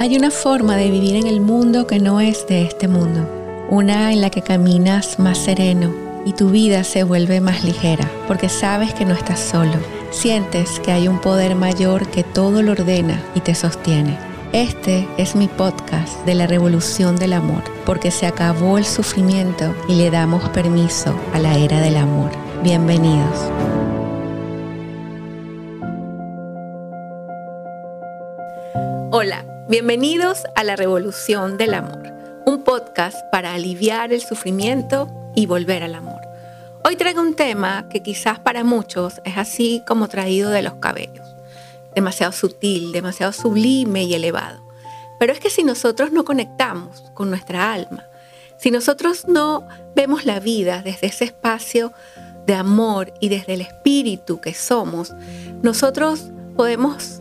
Hay 0.00 0.16
una 0.16 0.30
forma 0.30 0.76
de 0.76 0.90
vivir 0.90 1.16
en 1.16 1.26
el 1.26 1.40
mundo 1.40 1.88
que 1.88 1.98
no 1.98 2.20
es 2.20 2.46
de 2.46 2.62
este 2.62 2.86
mundo, 2.86 3.28
una 3.68 4.12
en 4.12 4.20
la 4.20 4.30
que 4.30 4.42
caminas 4.42 5.18
más 5.18 5.38
sereno 5.38 5.92
y 6.24 6.34
tu 6.34 6.50
vida 6.50 6.84
se 6.84 7.02
vuelve 7.02 7.40
más 7.40 7.64
ligera, 7.64 8.08
porque 8.28 8.48
sabes 8.48 8.94
que 8.94 9.04
no 9.04 9.12
estás 9.12 9.40
solo, 9.40 9.72
sientes 10.12 10.78
que 10.78 10.92
hay 10.92 11.08
un 11.08 11.20
poder 11.20 11.56
mayor 11.56 12.06
que 12.10 12.22
todo 12.22 12.62
lo 12.62 12.72
ordena 12.72 13.20
y 13.34 13.40
te 13.40 13.56
sostiene. 13.56 14.16
Este 14.52 15.08
es 15.18 15.34
mi 15.34 15.48
podcast 15.48 16.24
de 16.24 16.36
la 16.36 16.46
revolución 16.46 17.16
del 17.16 17.32
amor, 17.32 17.64
porque 17.84 18.12
se 18.12 18.26
acabó 18.26 18.78
el 18.78 18.84
sufrimiento 18.84 19.74
y 19.88 19.96
le 19.96 20.12
damos 20.12 20.48
permiso 20.50 21.12
a 21.34 21.40
la 21.40 21.58
era 21.58 21.80
del 21.80 21.96
amor. 21.96 22.30
Bienvenidos. 22.62 23.97
Bienvenidos 29.68 30.44
a 30.54 30.64
la 30.64 30.76
revolución 30.76 31.58
del 31.58 31.74
amor, 31.74 32.10
un 32.46 32.64
podcast 32.64 33.18
para 33.30 33.52
aliviar 33.52 34.14
el 34.14 34.22
sufrimiento 34.22 35.10
y 35.34 35.44
volver 35.44 35.82
al 35.82 35.94
amor. 35.94 36.20
Hoy 36.84 36.96
traigo 36.96 37.20
un 37.20 37.34
tema 37.34 37.86
que 37.90 38.02
quizás 38.02 38.38
para 38.38 38.64
muchos 38.64 39.20
es 39.24 39.36
así 39.36 39.82
como 39.86 40.08
traído 40.08 40.50
de 40.50 40.62
los 40.62 40.74
cabellos 40.74 41.26
demasiado 41.94 42.32
sutil, 42.32 42.92
demasiado 42.92 43.32
sublime 43.32 44.04
y 44.04 44.14
elevado. 44.14 44.62
Pero 45.18 45.32
es 45.32 45.40
que 45.40 45.50
si 45.50 45.64
nosotros 45.64 46.12
no 46.12 46.24
conectamos 46.24 47.02
con 47.12 47.28
nuestra 47.28 47.72
alma, 47.72 48.04
si 48.56 48.70
nosotros 48.70 49.26
no 49.26 49.66
vemos 49.94 50.24
la 50.24 50.40
vida 50.40 50.80
desde 50.82 51.08
ese 51.08 51.24
espacio 51.24 51.92
de 52.46 52.54
amor 52.54 53.12
y 53.20 53.28
desde 53.28 53.54
el 53.54 53.60
espíritu 53.60 54.40
que 54.40 54.54
somos, 54.54 55.12
nosotros 55.60 56.30
podemos 56.56 57.20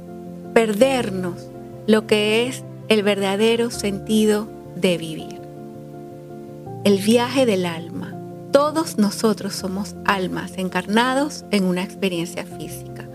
perdernos 0.54 1.48
lo 1.88 2.06
que 2.06 2.48
es 2.48 2.64
el 2.90 3.02
verdadero 3.02 3.72
sentido 3.72 4.48
de 4.76 4.98
vivir. 4.98 5.40
El 6.84 7.00
viaje 7.00 7.46
del 7.46 7.66
alma. 7.66 8.14
Todos 8.52 8.98
nosotros 8.98 9.56
somos 9.56 9.96
almas 10.06 10.58
encarnados 10.58 11.46
en 11.52 11.64
una 11.64 11.84
experiencia 11.84 12.46
física. 12.46 13.08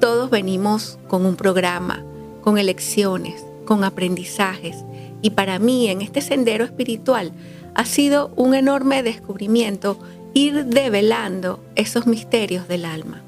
Todos 0.00 0.30
venimos 0.30 0.98
con 1.08 1.24
un 1.24 1.36
programa, 1.36 2.04
con 2.42 2.58
elecciones, 2.58 3.44
con 3.64 3.84
aprendizajes. 3.84 4.84
Y 5.22 5.30
para 5.30 5.58
mí 5.58 5.88
en 5.88 6.02
este 6.02 6.20
sendero 6.20 6.64
espiritual 6.64 7.32
ha 7.74 7.84
sido 7.84 8.32
un 8.36 8.54
enorme 8.54 9.02
descubrimiento 9.02 9.98
ir 10.34 10.66
develando 10.66 11.60
esos 11.74 12.06
misterios 12.06 12.68
del 12.68 12.84
alma. 12.84 13.22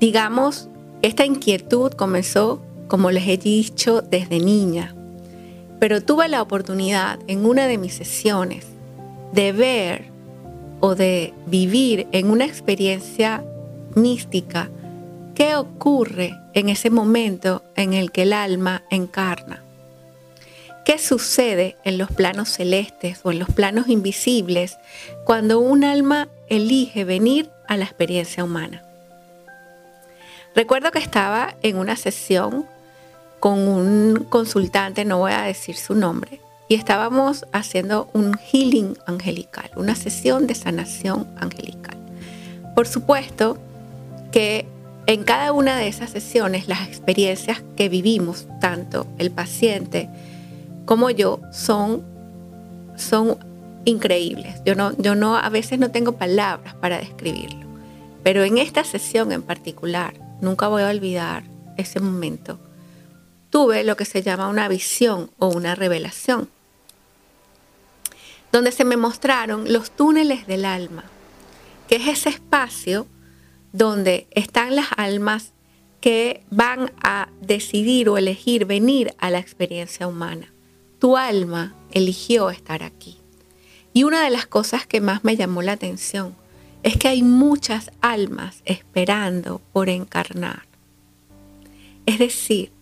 Digamos, 0.00 0.68
esta 1.02 1.24
inquietud 1.24 1.92
comenzó, 1.92 2.60
como 2.88 3.10
les 3.10 3.26
he 3.28 3.36
dicho, 3.36 4.02
desde 4.02 4.38
niña, 4.38 4.94
pero 5.78 6.02
tuve 6.02 6.28
la 6.28 6.42
oportunidad 6.42 7.18
en 7.26 7.44
una 7.44 7.66
de 7.66 7.78
mis 7.78 7.94
sesiones 7.94 8.66
de 9.32 9.52
ver 9.52 10.04
o 10.80 10.94
de 10.94 11.34
vivir 11.46 12.06
en 12.12 12.30
una 12.30 12.44
experiencia 12.44 13.44
mística 13.94 14.70
¿Qué 15.36 15.54
ocurre 15.54 16.34
en 16.54 16.70
ese 16.70 16.88
momento 16.88 17.62
en 17.74 17.92
el 17.92 18.10
que 18.10 18.22
el 18.22 18.32
alma 18.32 18.84
encarna? 18.88 19.62
¿Qué 20.86 20.98
sucede 20.98 21.76
en 21.84 21.98
los 21.98 22.10
planos 22.10 22.48
celestes 22.48 23.20
o 23.22 23.32
en 23.32 23.40
los 23.40 23.50
planos 23.50 23.88
invisibles 23.88 24.78
cuando 25.26 25.60
un 25.60 25.84
alma 25.84 26.28
elige 26.48 27.04
venir 27.04 27.50
a 27.68 27.76
la 27.76 27.84
experiencia 27.84 28.44
humana? 28.44 28.82
Recuerdo 30.54 30.90
que 30.90 31.00
estaba 31.00 31.54
en 31.60 31.76
una 31.76 31.96
sesión 31.96 32.64
con 33.46 33.60
un 33.68 34.26
consultante, 34.28 35.04
no 35.04 35.18
voy 35.18 35.30
a 35.30 35.42
decir 35.42 35.76
su 35.76 35.94
nombre, 35.94 36.40
y 36.68 36.74
estábamos 36.74 37.46
haciendo 37.52 38.10
un 38.12 38.36
healing 38.36 38.98
angelical, 39.06 39.70
una 39.76 39.94
sesión 39.94 40.48
de 40.48 40.56
sanación 40.56 41.28
angelical. 41.36 41.96
Por 42.74 42.88
supuesto 42.88 43.56
que 44.32 44.66
en 45.06 45.22
cada 45.22 45.52
una 45.52 45.76
de 45.76 45.86
esas 45.86 46.10
sesiones, 46.10 46.66
las 46.66 46.88
experiencias 46.88 47.62
que 47.76 47.88
vivimos, 47.88 48.48
tanto 48.60 49.06
el 49.16 49.30
paciente 49.30 50.10
como 50.84 51.08
yo, 51.10 51.40
son, 51.52 52.02
son 52.96 53.38
increíbles. 53.84 54.60
Yo 54.64 54.74
no, 54.74 54.90
yo 54.98 55.14
no, 55.14 55.36
a 55.36 55.48
veces 55.50 55.78
no 55.78 55.92
tengo 55.92 56.16
palabras 56.16 56.74
para 56.74 56.98
describirlo. 56.98 57.64
Pero 58.24 58.42
en 58.42 58.58
esta 58.58 58.82
sesión 58.82 59.30
en 59.30 59.42
particular, 59.42 60.14
nunca 60.40 60.66
voy 60.66 60.82
a 60.82 60.90
olvidar 60.90 61.44
ese 61.76 62.00
momento. 62.00 62.58
Tuve 63.56 63.84
lo 63.84 63.96
que 63.96 64.04
se 64.04 64.20
llama 64.20 64.48
una 64.48 64.68
visión 64.68 65.30
o 65.38 65.48
una 65.48 65.74
revelación, 65.74 66.50
donde 68.52 68.70
se 68.70 68.84
me 68.84 68.98
mostraron 68.98 69.72
los 69.72 69.90
túneles 69.90 70.46
del 70.46 70.66
alma, 70.66 71.04
que 71.88 71.96
es 71.96 72.06
ese 72.06 72.28
espacio 72.28 73.06
donde 73.72 74.26
están 74.32 74.76
las 74.76 74.88
almas 74.98 75.52
que 76.02 76.44
van 76.50 76.92
a 77.02 77.30
decidir 77.40 78.10
o 78.10 78.18
elegir 78.18 78.66
venir 78.66 79.14
a 79.16 79.30
la 79.30 79.38
experiencia 79.38 80.06
humana. 80.06 80.52
Tu 80.98 81.16
alma 81.16 81.74
eligió 81.92 82.50
estar 82.50 82.82
aquí. 82.82 83.16
Y 83.94 84.04
una 84.04 84.22
de 84.22 84.28
las 84.28 84.46
cosas 84.46 84.86
que 84.86 85.00
más 85.00 85.24
me 85.24 85.34
llamó 85.34 85.62
la 85.62 85.72
atención 85.72 86.36
es 86.82 86.98
que 86.98 87.08
hay 87.08 87.22
muchas 87.22 87.90
almas 88.02 88.60
esperando 88.66 89.62
por 89.72 89.88
encarnar. 89.88 90.64
Es 92.04 92.18
decir, 92.18 92.75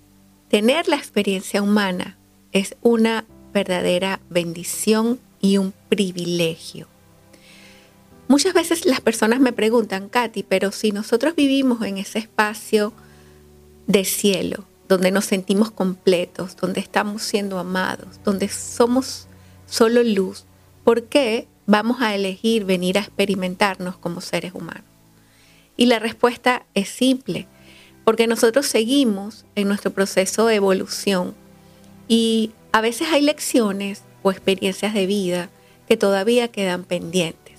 tener 0.55 0.87
la 0.87 0.95
experiencia 0.95 1.63
humana 1.63 2.17
es 2.53 2.77
una 2.81 3.25
verdadera 3.53 4.21
bendición 4.31 5.19
y 5.41 5.57
un 5.57 5.75
privilegio. 5.89 6.87
Muchas 8.29 8.55
veces 8.55 8.87
las 8.87 9.01
personas 9.01 9.41
me 9.41 9.53
preguntan, 9.53 10.09
Katy, 10.09 10.45
pero 10.45 10.71
si 10.71 10.93
nosotros 10.93 11.35
vivimos 11.35 11.83
en 11.83 11.99
ese 11.99 12.21
espacio 12.21 12.93
de 13.89 14.05
cielo, 14.05 14.65
donde 14.89 15.11
nos 15.11 15.25
sentimos 15.25 15.73
completos, 15.73 16.55
donde 16.55 16.79
estamos 16.79 17.23
siendo 17.23 17.59
amados, 17.59 18.21
donde 18.23 18.47
somos 18.47 19.27
solo 19.67 20.05
luz, 20.05 20.45
¿por 20.85 21.03
qué 21.03 21.49
vamos 21.67 22.01
a 22.01 22.15
elegir 22.15 22.65
venir 22.65 22.99
a 22.99 23.01
experimentarnos 23.01 23.97
como 23.97 24.21
seres 24.21 24.55
humanos? 24.55 24.85
Y 25.77 25.87
la 25.87 25.99
respuesta 25.99 26.65
es 26.75 26.91
simple, 26.91 27.49
porque 28.05 28.27
nosotros 28.27 28.67
seguimos 28.67 29.45
en 29.55 29.69
nuestro 29.69 29.91
proceso 29.93 30.47
de 30.47 30.57
evolución 30.57 31.35
y 32.07 32.53
a 32.73 32.81
veces 32.81 33.09
hay 33.13 33.23
lecciones 33.23 34.03
o 34.23 34.31
experiencias 34.31 34.95
de 34.95 35.07
vida 35.07 35.51
que 35.89 35.97
todavía 35.97 36.49
quedan 36.49 36.85
pendientes. 36.85 37.55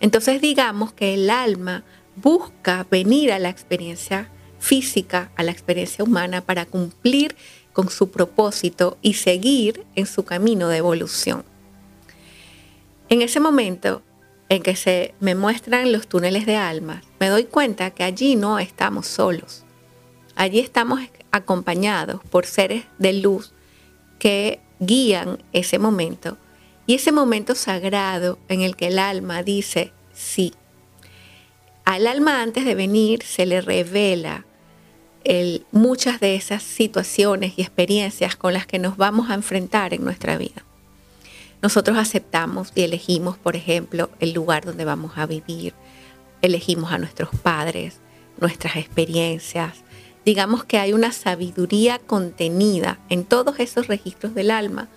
Entonces 0.00 0.40
digamos 0.40 0.92
que 0.92 1.14
el 1.14 1.30
alma 1.30 1.84
busca 2.16 2.86
venir 2.90 3.32
a 3.32 3.38
la 3.38 3.50
experiencia 3.50 4.30
física, 4.58 5.30
a 5.36 5.42
la 5.42 5.52
experiencia 5.52 6.04
humana, 6.04 6.40
para 6.40 6.66
cumplir 6.66 7.36
con 7.72 7.90
su 7.90 8.10
propósito 8.10 8.96
y 9.02 9.14
seguir 9.14 9.84
en 9.94 10.06
su 10.06 10.24
camino 10.24 10.68
de 10.68 10.78
evolución. 10.78 11.44
En 13.10 13.20
ese 13.20 13.38
momento 13.38 14.02
en 14.48 14.62
que 14.62 14.76
se 14.76 15.14
me 15.20 15.34
muestran 15.34 15.92
los 15.92 16.06
túneles 16.06 16.46
de 16.46 16.56
alma, 16.56 17.02
me 17.20 17.28
doy 17.28 17.44
cuenta 17.44 17.90
que 17.90 18.04
allí 18.04 18.36
no 18.36 18.58
estamos 18.58 19.06
solos. 19.06 19.65
Allí 20.36 20.60
estamos 20.60 21.00
acompañados 21.30 22.20
por 22.30 22.46
seres 22.46 22.84
de 22.98 23.14
luz 23.14 23.52
que 24.18 24.60
guían 24.78 25.42
ese 25.52 25.78
momento 25.78 26.36
y 26.86 26.94
ese 26.94 27.10
momento 27.10 27.54
sagrado 27.54 28.38
en 28.48 28.60
el 28.60 28.76
que 28.76 28.88
el 28.88 28.98
alma 28.98 29.42
dice 29.42 29.92
sí. 30.12 30.52
Al 31.84 32.06
alma 32.06 32.42
antes 32.42 32.64
de 32.64 32.74
venir 32.74 33.22
se 33.22 33.46
le 33.46 33.60
revela 33.60 34.44
muchas 35.72 36.20
de 36.20 36.36
esas 36.36 36.62
situaciones 36.62 37.54
y 37.56 37.62
experiencias 37.62 38.36
con 38.36 38.52
las 38.52 38.66
que 38.66 38.78
nos 38.78 38.96
vamos 38.96 39.30
a 39.30 39.34
enfrentar 39.34 39.92
en 39.92 40.04
nuestra 40.04 40.36
vida. 40.36 40.64
Nosotros 41.62 41.98
aceptamos 41.98 42.70
y 42.74 42.82
elegimos, 42.82 43.36
por 43.38 43.56
ejemplo, 43.56 44.10
el 44.20 44.32
lugar 44.32 44.64
donde 44.64 44.84
vamos 44.84 45.12
a 45.16 45.26
vivir, 45.26 45.74
elegimos 46.42 46.92
a 46.92 46.98
nuestros 46.98 47.30
padres, 47.42 47.98
nuestras 48.38 48.76
experiencias. 48.76 49.82
Digamos 50.26 50.64
que 50.64 50.78
hay 50.78 50.92
una 50.92 51.12
sabiduría 51.12 52.00
contenida 52.00 52.98
en 53.08 53.24
todos 53.24 53.60
esos 53.60 53.86
registros 53.86 54.34
del 54.34 54.50
alma 54.50 54.88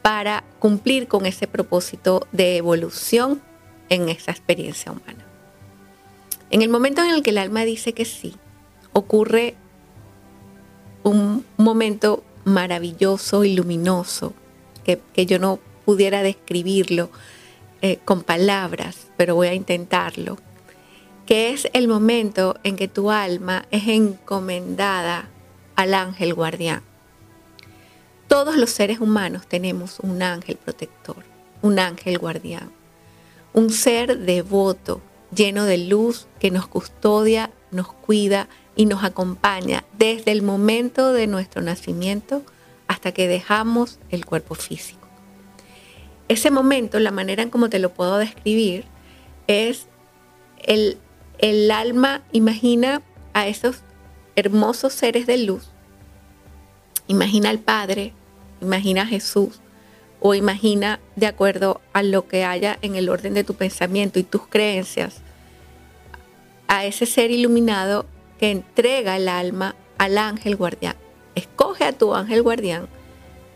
para 0.00 0.44
cumplir 0.58 1.08
con 1.08 1.26
ese 1.26 1.46
propósito 1.46 2.26
de 2.32 2.56
evolución 2.56 3.42
en 3.90 4.08
esa 4.08 4.30
experiencia 4.30 4.92
humana. 4.92 5.26
En 6.48 6.62
el 6.62 6.70
momento 6.70 7.02
en 7.04 7.10
el 7.10 7.22
que 7.22 7.30
el 7.30 7.38
alma 7.38 7.66
dice 7.66 7.92
que 7.92 8.06
sí, 8.06 8.34
ocurre 8.94 9.56
un 11.02 11.44
momento 11.58 12.24
maravilloso 12.44 13.44
y 13.44 13.54
luminoso 13.54 14.32
que, 14.84 15.26
yo 15.26 15.38
no 15.38 15.58
pudiera 15.84 16.22
describirlo 16.22 17.10
eh, 17.82 17.98
con 18.06 18.22
palabras, 18.22 19.08
pero 19.18 19.34
voy 19.34 19.48
a 19.48 19.54
intentarlo, 19.54 20.38
que 21.30 21.50
es 21.50 21.68
el 21.74 21.86
momento 21.86 22.56
en 22.64 22.74
que 22.74 22.88
tu 22.88 23.12
alma 23.12 23.64
es 23.70 23.86
encomendada 23.86 25.28
al 25.76 25.94
ángel 25.94 26.34
guardián. 26.34 26.82
Todos 28.26 28.56
los 28.56 28.70
seres 28.70 28.98
humanos 28.98 29.46
tenemos 29.46 30.00
un 30.00 30.24
ángel 30.24 30.56
protector, 30.56 31.22
un 31.62 31.78
ángel 31.78 32.18
guardián, 32.18 32.72
un 33.52 33.70
ser 33.70 34.18
devoto, 34.18 35.02
lleno 35.32 35.66
de 35.66 35.78
luz 35.78 36.26
que 36.40 36.50
nos 36.50 36.66
custodia, 36.66 37.52
nos 37.70 37.92
cuida 37.92 38.48
y 38.74 38.86
nos 38.86 39.04
acompaña 39.04 39.84
desde 39.96 40.32
el 40.32 40.42
momento 40.42 41.12
de 41.12 41.28
nuestro 41.28 41.62
nacimiento 41.62 42.42
hasta 42.88 43.12
que 43.12 43.28
dejamos 43.28 44.00
el 44.10 44.26
cuerpo 44.26 44.56
físico. 44.56 45.06
Ese 46.26 46.50
momento, 46.50 46.98
la 46.98 47.12
manera 47.12 47.44
en 47.44 47.50
cómo 47.50 47.70
te 47.70 47.78
lo 47.78 47.94
puedo 47.94 48.18
describir, 48.18 48.84
es 49.46 49.86
el, 50.58 50.98
el 51.40 51.70
alma, 51.70 52.22
imagina 52.32 53.02
a 53.32 53.46
esos 53.48 53.76
hermosos 54.36 54.92
seres 54.92 55.26
de 55.26 55.38
luz, 55.38 55.70
imagina 57.08 57.50
al 57.50 57.58
Padre, 57.58 58.12
imagina 58.60 59.02
a 59.02 59.06
Jesús, 59.06 59.60
o 60.20 60.34
imagina 60.34 61.00
de 61.16 61.26
acuerdo 61.26 61.80
a 61.94 62.02
lo 62.02 62.28
que 62.28 62.44
haya 62.44 62.78
en 62.82 62.94
el 62.94 63.08
orden 63.08 63.32
de 63.32 63.44
tu 63.44 63.54
pensamiento 63.54 64.18
y 64.18 64.22
tus 64.22 64.46
creencias, 64.46 65.22
a 66.68 66.84
ese 66.84 67.06
ser 67.06 67.30
iluminado 67.30 68.06
que 68.38 68.50
entrega 68.50 69.16
el 69.16 69.28
alma 69.28 69.74
al 69.98 70.18
ángel 70.18 70.56
guardián. 70.56 70.96
Escoge 71.34 71.84
a 71.84 71.92
tu 71.92 72.14
ángel 72.14 72.42
guardián 72.42 72.86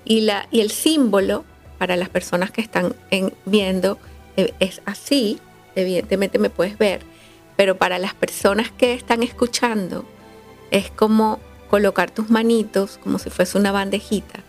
y, 0.04 0.22
la, 0.22 0.48
y 0.50 0.60
el 0.60 0.70
símbolo 0.70 1.44
para 1.78 1.96
las 1.96 2.08
personas 2.08 2.50
que 2.50 2.62
están 2.62 2.94
viendo 3.44 3.98
eh, 4.36 4.54
es 4.58 4.80
así, 4.86 5.38
evidentemente 5.74 6.38
me 6.38 6.50
puedes 6.50 6.78
ver, 6.78 7.02
pero 7.56 7.76
para 7.76 7.98
las 7.98 8.14
personas 8.14 8.70
que 8.70 8.94
están 8.94 9.22
escuchando 9.22 10.04
es 10.70 10.90
como 10.90 11.40
colocar 11.70 12.10
tus 12.10 12.30
manitos 12.30 12.98
como 13.02 13.18
si 13.18 13.30
fuese 13.30 13.58
una 13.58 13.72
bandejita 13.72 14.40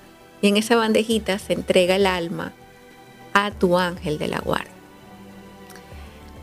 y 0.42 0.48
en 0.48 0.58
esa 0.58 0.76
bandejita 0.76 1.40
se 1.40 1.54
entrega 1.54 1.96
el 1.96 2.06
alma 2.06 2.54
a 3.34 3.52
tu 3.52 3.78
ángel 3.78 4.18
de 4.18 4.28
la 4.28 4.40
guardia. 4.40 4.72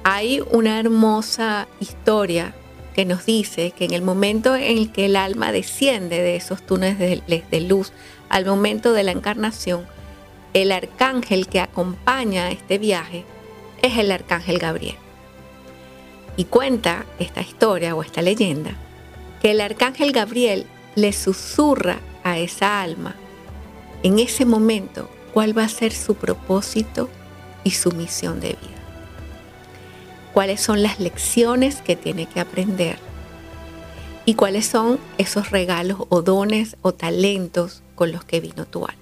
Hay 0.05 0.43
una 0.51 0.81
hermosa 0.81 1.69
historia 1.81 2.55
que 2.95 3.05
nos 3.05 3.25
dice 3.25 3.71
que 3.71 3.85
en 3.85 3.93
el 3.93 4.03
momento 4.03 4.57
en 4.57 4.79
el 4.79 4.93
que 4.93 5.07
el 5.07 5.17
alma 5.17 5.53
desciende 5.53 6.21
de 6.21 6.37
esos 6.37 6.63
túneles 6.63 7.23
de, 7.51 7.61
luz, 7.61 7.93
al 8.29 8.45
momento 8.45 8.93
de 8.93 9.05
la 9.05 9.13
encarnación, 9.13 9.87
el 10.53 10.73
arcángel 10.73 11.47
que 11.47 11.61
acompaña 11.61 12.51
este 12.51 12.79
viaje 12.79 13.25
es 13.81 13.97
el 13.97 14.13
arcángel 14.13 14.59
Gabriel. 14.59 14.97
Y 16.37 16.45
cuenta 16.45 17.07
esta 17.19 17.41
historia 17.41 17.95
o 17.95 18.03
esta 18.03 18.23
leyenda 18.23 18.75
que 19.41 19.51
el 19.51 19.61
arcángel 19.61 20.13
Gabriel 20.13 20.67
le 20.95 21.13
susurra 21.13 21.99
a 22.23 22.39
esa 22.39 22.81
alma 22.81 23.15
en 24.03 24.19
ese 24.19 24.45
momento 24.45 25.09
cuál 25.33 25.57
va 25.57 25.65
a 25.65 25.69
ser 25.69 25.93
su 25.93 26.15
propósito 26.15 27.09
y 27.65 27.71
su 27.73 27.93
misión 27.93 28.41
de 28.41 28.49
vida. 28.49 28.83
Cuáles 30.33 30.61
son 30.61 30.83
las 30.83 30.99
lecciones 30.99 31.83
que 31.83 31.97
tiene 31.97 32.27
que 32.27 32.41
aprender 32.41 32.99
y 34.25 34.35
cuáles 34.35 34.67
son 34.67 34.99
esos 35.19 35.51
regalos 35.51 35.99
o 36.09 36.23
dones 36.23 36.77
o 36.83 36.93
talentos 36.93 37.83
con 37.95 38.13
los 38.13 38.25
que 38.25 38.41
vino 38.41 38.65
tu 38.65 38.85
alma. 38.85 38.97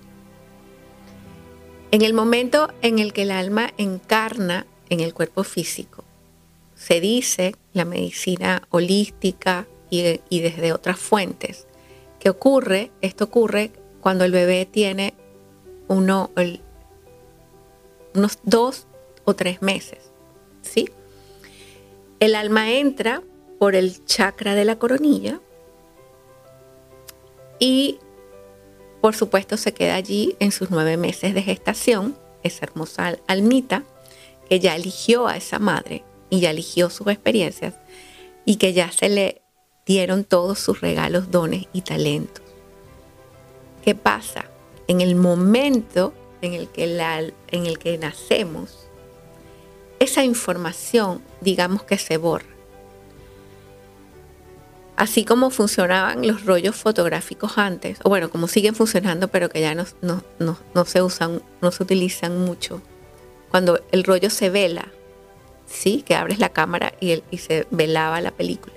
En 1.92 2.02
el 2.02 2.14
momento 2.14 2.72
en 2.82 2.98
el 2.98 3.12
que 3.12 3.22
el 3.22 3.30
alma 3.30 3.72
encarna 3.76 4.66
en 4.88 5.00
el 5.00 5.12
cuerpo 5.12 5.44
físico, 5.44 6.04
se 6.80 6.98
dice, 6.98 7.54
la 7.74 7.84
medicina 7.84 8.62
holística 8.70 9.66
y, 9.90 10.40
desde 10.40 10.72
otras 10.72 10.98
fuentes, 10.98 11.66
que 12.18 12.30
ocurre, 12.30 12.90
esto 13.02 13.24
ocurre 13.24 13.70
cuando 14.00 14.24
el 14.24 14.32
bebé 14.32 14.64
tiene 14.64 15.12
uno, 15.88 16.30
unos 18.14 18.38
dos 18.44 18.86
o 19.24 19.34
tres 19.34 19.60
meses. 19.60 20.10
¿sí? 20.62 20.88
El 22.18 22.34
alma 22.34 22.72
entra 22.72 23.22
por 23.58 23.74
el 23.74 24.02
chakra 24.06 24.54
de 24.54 24.64
la 24.64 24.78
coronilla 24.78 25.38
y 27.58 27.98
por 29.02 29.14
supuesto 29.14 29.58
se 29.58 29.74
queda 29.74 29.96
allí 29.96 30.34
en 30.40 30.50
sus 30.50 30.70
nueve 30.70 30.96
meses 30.96 31.34
de 31.34 31.42
gestación, 31.42 32.16
esa 32.42 32.64
hermosa 32.64 33.18
almita 33.26 33.84
que 34.48 34.60
ya 34.60 34.74
eligió 34.76 35.28
a 35.28 35.36
esa 35.36 35.58
madre 35.58 36.04
y 36.30 36.40
ya 36.40 36.50
eligió 36.50 36.88
sus 36.88 37.08
experiencias 37.08 37.74
y 38.44 38.56
que 38.56 38.72
ya 38.72 38.90
se 38.90 39.08
le 39.08 39.42
dieron 39.84 40.24
todos 40.24 40.58
sus 40.58 40.80
regalos, 40.80 41.30
dones 41.30 41.66
y 41.72 41.82
talentos. 41.82 42.44
¿Qué 43.84 43.94
pasa? 43.94 44.46
En 44.88 45.00
el 45.00 45.14
momento 45.14 46.14
en 46.42 46.54
el 46.54 46.68
que, 46.68 46.84
en 47.48 47.66
el 47.66 47.78
que 47.78 47.98
nacemos, 47.98 48.88
esa 49.98 50.24
información, 50.24 51.22
digamos 51.40 51.82
que 51.82 51.98
se 51.98 52.16
borra. 52.16 52.46
Así 54.96 55.24
como 55.24 55.50
funcionaban 55.50 56.26
los 56.26 56.44
rollos 56.44 56.76
fotográficos 56.76 57.56
antes, 57.56 57.98
o 58.02 58.10
bueno, 58.10 58.30
como 58.30 58.48
siguen 58.48 58.74
funcionando, 58.74 59.28
pero 59.28 59.48
que 59.48 59.60
ya 59.60 59.74
no, 59.74 59.86
no, 60.38 60.84
se 60.84 61.02
usan, 61.02 61.42
no 61.62 61.72
se 61.72 61.82
utilizan 61.82 62.38
mucho. 62.38 62.82
Cuando 63.50 63.80
el 63.92 64.04
rollo 64.04 64.28
se 64.28 64.50
vela, 64.50 64.92
¿sí? 65.70 66.02
Que 66.02 66.14
abres 66.14 66.38
la 66.38 66.50
cámara 66.50 66.92
y, 67.00 67.22
y 67.30 67.38
se 67.38 67.66
velaba 67.70 68.20
la 68.20 68.30
película. 68.30 68.74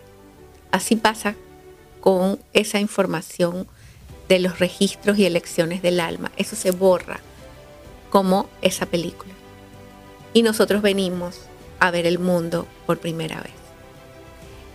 Así 0.72 0.96
pasa 0.96 1.36
con 2.00 2.40
esa 2.54 2.80
información 2.80 3.68
de 4.30 4.40
los 4.40 4.60
registros 4.60 5.18
y 5.18 5.26
elecciones 5.26 5.82
del 5.82 6.00
alma. 6.00 6.32
Eso 6.38 6.56
se 6.56 6.72
borra 6.72 7.20
como 8.10 8.50
esa 8.62 8.86
película. 8.86 9.34
Y 10.34 10.44
nosotros 10.44 10.82
venimos 10.82 11.42
a 11.80 11.92
ver 11.92 12.06
el 12.06 12.20
mundo 12.20 12.68
por 12.86 13.00
primera 13.00 13.42
vez. 13.42 13.54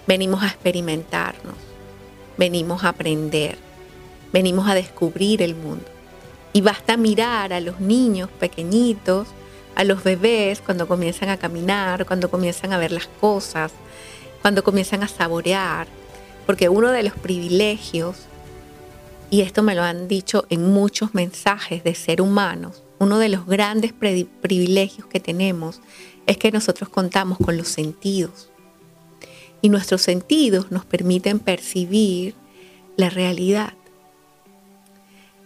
Venimos 0.06 0.42
a 0.42 0.46
experimentarnos, 0.46 1.54
venimos 2.36 2.84
a 2.84 2.90
aprender, 2.90 3.58
venimos 4.32 4.68
a 4.68 4.74
descubrir 4.74 5.42
el 5.42 5.54
mundo. 5.54 5.84
Y 6.52 6.60
basta 6.60 6.96
mirar 6.96 7.52
a 7.52 7.60
los 7.60 7.80
niños 7.80 8.30
pequeñitos, 8.40 9.28
a 9.78 9.84
los 9.84 10.02
bebés 10.02 10.60
cuando 10.60 10.88
comienzan 10.88 11.28
a 11.28 11.36
caminar, 11.36 12.04
cuando 12.04 12.30
comienzan 12.30 12.72
a 12.72 12.78
ver 12.78 12.90
las 12.90 13.06
cosas, 13.06 13.70
cuando 14.42 14.64
comienzan 14.64 15.04
a 15.04 15.08
saborear, 15.08 15.86
porque 16.46 16.68
uno 16.68 16.90
de 16.90 17.04
los 17.04 17.14
privilegios 17.14 18.16
y 19.30 19.42
esto 19.42 19.62
me 19.62 19.76
lo 19.76 19.84
han 19.84 20.08
dicho 20.08 20.46
en 20.50 20.72
muchos 20.72 21.14
mensajes 21.14 21.84
de 21.84 21.94
ser 21.94 22.20
humanos, 22.20 22.82
uno 22.98 23.18
de 23.18 23.28
los 23.28 23.46
grandes 23.46 23.92
privilegios 23.92 25.06
que 25.06 25.20
tenemos 25.20 25.80
es 26.26 26.38
que 26.38 26.50
nosotros 26.50 26.88
contamos 26.88 27.38
con 27.38 27.56
los 27.56 27.68
sentidos. 27.68 28.50
Y 29.62 29.68
nuestros 29.68 30.02
sentidos 30.02 30.72
nos 30.72 30.84
permiten 30.84 31.38
percibir 31.38 32.34
la 32.96 33.10
realidad. 33.10 33.74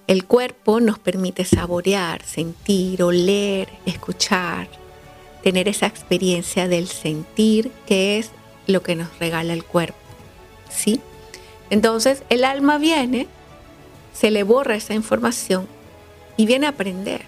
El 0.06 0.24
cuerpo 0.26 0.80
nos 0.80 0.98
permite 0.98 1.44
saborear, 1.44 2.24
sentir, 2.24 3.02
oler, 3.02 3.68
escuchar, 3.86 4.68
tener 5.42 5.68
esa 5.68 5.86
experiencia 5.86 6.68
del 6.68 6.88
sentir 6.88 7.70
que 7.86 8.18
es 8.18 8.30
lo 8.66 8.82
que 8.82 8.96
nos 8.96 9.18
regala 9.18 9.52
el 9.52 9.64
cuerpo. 9.64 9.98
¿Sí? 10.68 11.00
Entonces 11.70 12.22
el 12.30 12.44
alma 12.44 12.78
viene 12.78 13.28
se 14.12 14.30
le 14.30 14.42
borra 14.42 14.74
esa 14.74 14.94
información 14.94 15.66
y 16.36 16.46
viene 16.46 16.66
a 16.66 16.70
aprender. 16.70 17.22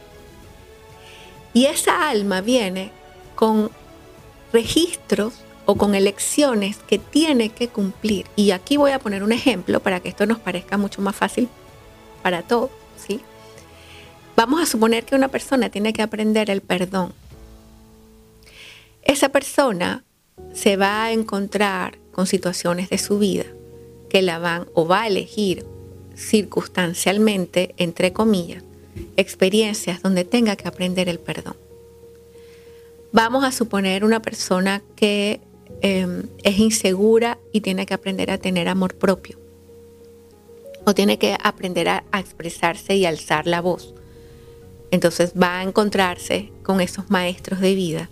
Y 1.52 1.66
esa 1.66 2.08
alma 2.08 2.40
viene 2.40 2.90
con 3.36 3.70
registros 4.52 5.34
o 5.66 5.76
con 5.76 5.94
elecciones 5.94 6.78
que 6.86 6.98
tiene 6.98 7.50
que 7.50 7.68
cumplir. 7.68 8.26
Y 8.36 8.50
aquí 8.50 8.76
voy 8.76 8.90
a 8.90 8.98
poner 8.98 9.22
un 9.22 9.32
ejemplo 9.32 9.80
para 9.80 10.00
que 10.00 10.08
esto 10.08 10.26
nos 10.26 10.38
parezca 10.38 10.76
mucho 10.76 11.00
más 11.00 11.16
fácil 11.16 11.48
para 12.24 12.40
todos. 12.40 12.70
¿sí? 12.96 13.20
Vamos 14.34 14.62
a 14.62 14.66
suponer 14.66 15.04
que 15.04 15.14
una 15.14 15.28
persona 15.28 15.68
tiene 15.68 15.92
que 15.92 16.00
aprender 16.00 16.48
el 16.48 16.62
perdón. 16.62 17.12
Esa 19.02 19.28
persona 19.28 20.04
se 20.54 20.76
va 20.78 21.04
a 21.04 21.12
encontrar 21.12 21.98
con 22.12 22.26
situaciones 22.26 22.88
de 22.88 22.96
su 22.96 23.18
vida 23.18 23.44
que 24.08 24.22
la 24.22 24.38
van 24.38 24.66
o 24.72 24.88
va 24.88 25.02
a 25.02 25.06
elegir 25.06 25.66
circunstancialmente, 26.16 27.74
entre 27.76 28.14
comillas, 28.14 28.64
experiencias 29.16 30.00
donde 30.00 30.24
tenga 30.24 30.56
que 30.56 30.66
aprender 30.66 31.10
el 31.10 31.18
perdón. 31.18 31.56
Vamos 33.12 33.44
a 33.44 33.52
suponer 33.52 34.02
una 34.04 34.22
persona 34.22 34.82
que 34.96 35.40
em, 35.82 36.22
es 36.42 36.58
insegura 36.58 37.38
y 37.52 37.60
tiene 37.60 37.84
que 37.84 37.94
aprender 37.94 38.30
a 38.30 38.38
tener 38.38 38.68
amor 38.68 38.94
propio. 38.94 39.43
O 40.86 40.94
tiene 40.94 41.18
que 41.18 41.36
aprender 41.42 41.88
a, 41.88 42.04
expresarse 42.12 42.94
y 42.96 43.06
alzar 43.06 43.46
la 43.46 43.60
voz. 43.60 43.94
Entonces 44.90 45.32
va 45.40 45.58
a 45.58 45.62
encontrarse 45.62 46.52
con 46.62 46.80
esos 46.80 47.10
maestros 47.10 47.60
de 47.60 47.74
vida 47.74 48.10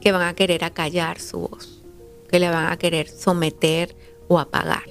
que 0.00 0.12
van 0.12 0.22
a 0.22 0.34
querer 0.34 0.64
acallar 0.64 1.20
su 1.20 1.40
voz, 1.40 1.82
que 2.28 2.38
le 2.38 2.48
van 2.48 2.72
a 2.72 2.78
querer 2.78 3.08
someter 3.08 3.96
o 4.28 4.38
apagar. 4.38 4.84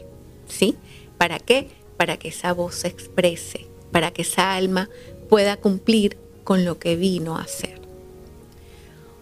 ¿Sí? 0.47 0.75
¿Para 1.17 1.39
qué? 1.39 1.69
para 1.97 2.17
que 2.17 2.29
esa 2.29 2.53
voz 2.53 2.75
se 2.75 2.87
exprese 2.87 3.67
para 3.93 4.11
que 4.11 4.23
esa 4.23 4.55
alma 4.55 4.89
pueda 5.29 5.55
cumplir 5.55 6.17
con 6.43 6.65
lo 6.65 6.79
que 6.79 6.97
vino 6.97 7.37
a 7.37 7.43
hacer. 7.43 7.79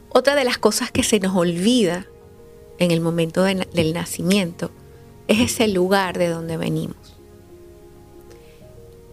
Otra 0.10 0.34
de 0.34 0.46
las 0.46 0.58
cosas 0.58 0.91
que 0.91 1.03
se 1.03 1.20
nos 1.20 1.36
olvida 1.36 2.08
en 2.79 2.89
el 2.89 3.01
momento 3.01 3.43
del 3.43 3.93
nacimiento 3.93 4.72
es 5.27 5.39
ese 5.39 5.67
lugar 5.67 6.17
de 6.17 6.29
donde 6.29 6.58
venimos. 6.58 7.21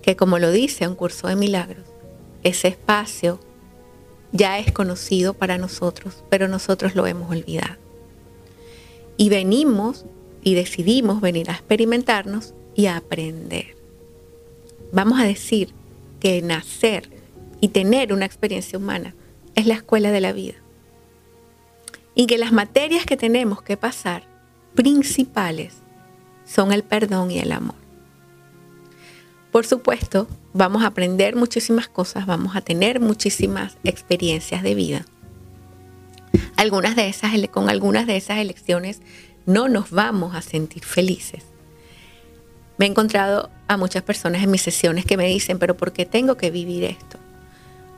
Que 0.09 0.17
como 0.17 0.38
lo 0.38 0.50
dice 0.50 0.88
un 0.88 0.95
curso 0.95 1.29
de 1.29 1.37
milagros, 1.37 1.85
ese 2.43 2.69
espacio 2.69 3.38
ya 4.33 4.59
es 4.59 4.73
conocido 4.73 5.35
para 5.35 5.59
nosotros, 5.59 6.25
pero 6.31 6.49
nosotros 6.49 6.95
lo 6.95 7.07
hemos 7.07 7.31
olvidado. 7.31 7.77
Y 9.19 9.29
venimos 9.29 10.07
y 10.43 10.55
decidimos 10.55 11.21
venir 11.21 11.50
a 11.50 11.53
experimentarnos 11.53 12.55
y 12.75 12.87
a 12.87 12.97
aprender. 12.97 13.77
Vamos 14.93 15.21
a 15.21 15.25
decir 15.25 15.75
que 16.21 16.41
nacer 16.41 17.11
y 17.61 17.69
tener 17.69 18.15
una 18.15 18.25
experiencia 18.25 18.79
humana 18.79 19.15
es 19.57 19.67
la 19.67 19.75
escuela 19.75 20.11
de 20.11 20.23
la 20.23 20.33
vida. 20.33 20.57
Y 22.15 22.25
que 22.25 22.38
las 22.38 22.53
materias 22.53 23.05
que 23.05 23.19
tenemos 23.19 23.61
que 23.61 23.77
pasar, 23.77 24.23
principales, 24.75 25.75
son 26.47 26.73
el 26.73 26.83
perdón 26.83 27.31
y 27.31 27.41
el 27.41 27.53
amor. 27.53 27.88
Por 29.52 29.64
supuesto, 29.67 30.28
vamos 30.52 30.83
a 30.83 30.88
aprender 30.88 31.35
muchísimas 31.35 31.88
cosas, 31.88 32.26
vamos 32.26 32.55
a 32.55 32.61
tener 32.61 33.00
muchísimas 33.00 33.78
experiencias 33.83 34.62
de 34.62 34.75
vida. 34.75 35.07
Algunas 36.57 36.97
de 36.97 37.09
esas, 37.09 37.33
con 37.50 37.71
algunas 37.71 38.07
de 38.07 38.17
esas 38.17 38.38
elecciones 38.38 39.00
no 39.47 39.69
nos 39.69 39.90
vamos 39.90 40.35
a 40.35 40.43
sentir 40.43 40.85
felices. 40.85 41.45
Me 42.76 42.85
he 42.85 42.88
encontrado 42.88 43.50
a 43.67 43.76
muchas 43.76 44.02
personas 44.02 44.43
en 44.43 44.50
mis 44.50 44.62
sesiones 44.62 45.07
que 45.07 45.17
me 45.17 45.26
dicen, 45.26 45.59
pero 45.59 45.76
¿por 45.76 45.93
qué 45.93 46.05
tengo 46.05 46.37
que 46.37 46.50
vivir 46.50 46.85
esto? 46.85 47.19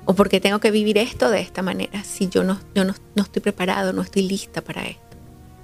¿O 0.04 0.14
por 0.14 0.28
qué 0.28 0.40
tengo 0.40 0.61
que 0.61 0.71
vivir 0.71 0.99
esto 0.99 1.30
de 1.30 1.40
esta 1.40 1.62
manera 1.62 2.04
si 2.04 2.28
yo 2.28 2.45
no, 2.45 2.61
yo 2.75 2.85
no, 2.85 2.95
no 3.14 3.23
estoy 3.25 3.42
preparado, 3.42 3.92
no 3.92 4.02
estoy 4.02 4.23
lista 4.23 4.62
para 4.62 4.87
esto? 4.87 5.16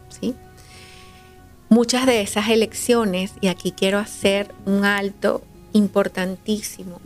¿Sí? 0.08 0.34
Muchas 1.68 2.06
de 2.06 2.20
esas 2.20 2.48
elecciones, 2.48 3.32
y 3.40 3.48
aquí 3.48 3.72
quiero 3.72 3.98
hacer 3.98 4.54
un 4.66 4.84
alto 4.84 5.42
importantísimo, 5.72 7.00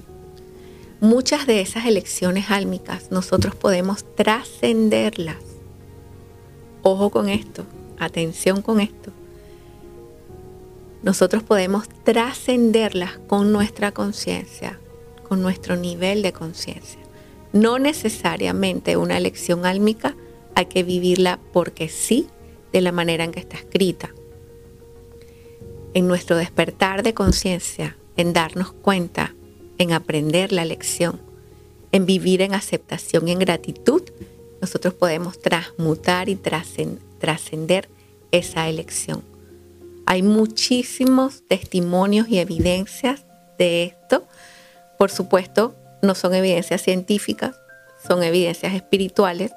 muchas 1.01 1.47
de 1.47 1.61
esas 1.61 1.87
elecciones 1.87 2.51
álmicas 2.51 3.11
nosotros 3.11 3.55
podemos 3.55 4.05
trascenderlas. 4.15 5.37
Ojo 6.83 7.11
con 7.11 7.29
esto, 7.29 7.65
atención 7.99 8.63
con 8.63 8.81
esto. 8.81 9.13
Nosotros 11.03 11.43
podemos 11.43 11.89
trascenderlas 12.05 13.19
con 13.27 13.53
nuestra 13.53 13.93
conciencia, 13.93 14.79
con 15.29 15.43
nuestro 15.43 15.77
nivel 15.77 16.23
de 16.23 16.33
conciencia. 16.33 17.01
No 17.53 17.79
necesariamente 17.79 18.97
una 18.97 19.17
elección 19.17 19.67
álmica 19.67 20.15
hay 20.55 20.67
que 20.67 20.83
vivirla 20.83 21.39
porque 21.53 21.89
sí, 21.89 22.29
de 22.73 22.81
la 22.81 22.93
manera 22.93 23.25
en 23.25 23.33
que 23.33 23.41
está 23.41 23.57
escrita 23.57 24.11
en 25.95 26.07
nuestro 26.07 26.37
despertar 26.37 27.03
de 27.03 27.15
conciencia, 27.15 27.97
en 28.21 28.33
darnos 28.33 28.73
cuenta, 28.73 29.35
en 29.79 29.93
aprender 29.93 30.53
la 30.53 30.65
lección, 30.65 31.21
en 31.93 32.07
vivir 32.07 32.43
en 32.43 32.55
aceptación 32.55 33.29
y 33.29 33.33
en 33.33 33.39
gratitud, 33.39 34.03
nosotros 34.61 34.95
podemos 34.95 35.41
transmutar 35.41 36.29
y 36.29 36.37
trascender 36.37 37.89
esa 38.31 38.69
elección. 38.69 39.25
Hay 40.07 40.23
muchísimos 40.23 41.43
testimonios 41.49 42.29
y 42.29 42.39
evidencias 42.39 43.25
de 43.59 43.85
esto. 43.85 44.27
Por 44.99 45.11
supuesto, 45.11 45.75
no 46.03 46.15
son 46.15 46.35
evidencias 46.35 46.83
científicas, 46.83 47.57
son 48.07 48.23
evidencias 48.23 48.75
espirituales, 48.75 49.53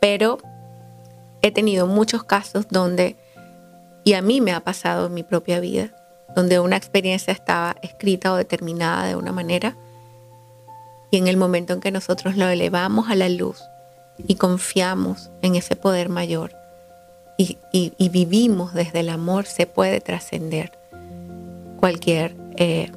pero 0.00 0.38
he 1.42 1.50
tenido 1.50 1.86
muchos 1.86 2.22
casos 2.22 2.68
donde 2.68 3.16
y 4.04 4.12
a 4.12 4.22
mí 4.22 4.40
me 4.40 4.52
ha 4.52 4.60
pasado 4.60 5.06
en 5.06 5.14
mi 5.14 5.24
propia 5.24 5.58
vida, 5.58 5.95
donde 6.36 6.60
una 6.60 6.76
experiencia 6.76 7.32
estaba 7.32 7.74
escrita 7.82 8.32
o 8.32 8.36
determinada 8.36 9.08
de 9.08 9.16
una 9.16 9.32
manera 9.32 9.74
y 11.10 11.16
en 11.16 11.26
el 11.26 11.36
momento 11.36 11.72
en 11.72 11.80
que 11.80 11.90
nosotros 11.90 12.36
lo 12.36 12.46
elevamos 12.46 13.10
a 13.10 13.16
la 13.16 13.28
luz 13.28 13.60
y 14.28 14.36
confiamos 14.36 15.30
en 15.42 15.56
ese 15.56 15.74
poder 15.74 16.08
mayor 16.08 16.54
y, 17.38 17.58
vivimos 18.10 18.72
desde 18.72 19.00
el 19.00 19.10
amor, 19.10 19.46
se 19.46 19.66
puede 19.66 20.00
trascender 20.00 20.72
cualquier 21.78 22.34
eh, 22.56 22.90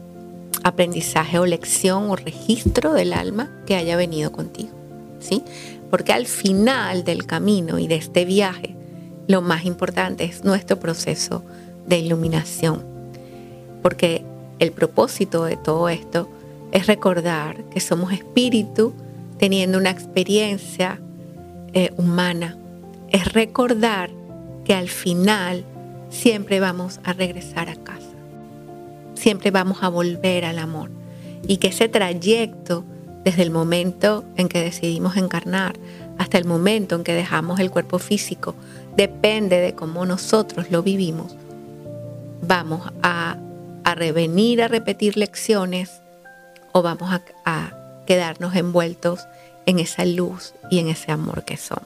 aprendizaje 0.63 1.39
o 1.39 1.45
lección 1.45 2.09
o 2.09 2.15
registro 2.15 2.93
del 2.93 3.13
alma 3.13 3.51
que 3.65 3.75
haya 3.75 3.97
venido 3.97 4.31
contigo. 4.31 4.71
¿sí? 5.19 5.43
Porque 5.89 6.13
al 6.13 6.25
final 6.25 7.03
del 7.03 7.25
camino 7.25 7.79
y 7.79 7.87
de 7.87 7.95
este 7.95 8.23
viaje, 8.23 8.75
lo 9.27 9.41
más 9.41 9.65
importante 9.65 10.23
es 10.23 10.43
nuestro 10.43 10.79
proceso 10.79 11.43
de 11.85 11.99
iluminación. 11.99 12.98
Porque 13.81 14.23
el 14.59 14.71
propósito 14.71 15.45
de 15.45 15.57
todo 15.57 15.89
esto 15.89 16.29
es 16.71 16.87
recordar 16.87 17.63
que 17.65 17.79
somos 17.79 18.13
espíritu 18.13 18.93
teniendo 19.37 19.77
una 19.77 19.89
experiencia 19.89 20.99
eh, 21.73 21.91
humana. 21.97 22.57
Es 23.09 23.33
recordar 23.33 24.11
que 24.65 24.73
al 24.73 24.89
final 24.89 25.63
siempre 26.09 26.59
vamos 26.59 26.99
a 27.03 27.13
regresar 27.13 27.69
a 27.69 27.75
casa. 27.75 28.05
Siempre 29.15 29.51
vamos 29.51 29.79
a 29.81 29.89
volver 29.89 30.45
al 30.45 30.59
amor. 30.59 30.91
Y 31.47 31.57
que 31.57 31.67
ese 31.67 31.87
trayecto, 31.89 32.83
desde 33.23 33.43
el 33.43 33.51
momento 33.51 34.25
en 34.35 34.49
que 34.49 34.61
decidimos 34.61 35.17
encarnar 35.17 35.75
hasta 36.17 36.37
el 36.37 36.45
momento 36.45 36.95
en 36.95 37.03
que 37.03 37.13
dejamos 37.13 37.59
el 37.59 37.71
cuerpo 37.71 37.97
físico, 37.97 38.53
depende 38.95 39.59
de 39.59 39.73
cómo 39.73 40.05
nosotros 40.05 40.69
lo 40.69 40.83
vivimos, 40.83 41.35
vamos 42.45 42.81
a, 43.01 43.37
revenir 43.95 44.61
a 44.61 44.67
repetir 44.67 45.17
lecciones 45.17 46.01
o 46.71 46.81
vamos 46.81 47.09
a, 47.45 47.75
quedarnos 48.05 48.55
envueltos 48.55 49.27
en 49.67 49.77
esa 49.77 50.03
luz 50.03 50.55
y 50.71 50.79
en 50.79 50.87
ese 50.87 51.11
amor 51.11 51.43
que 51.43 51.57
somos. 51.57 51.85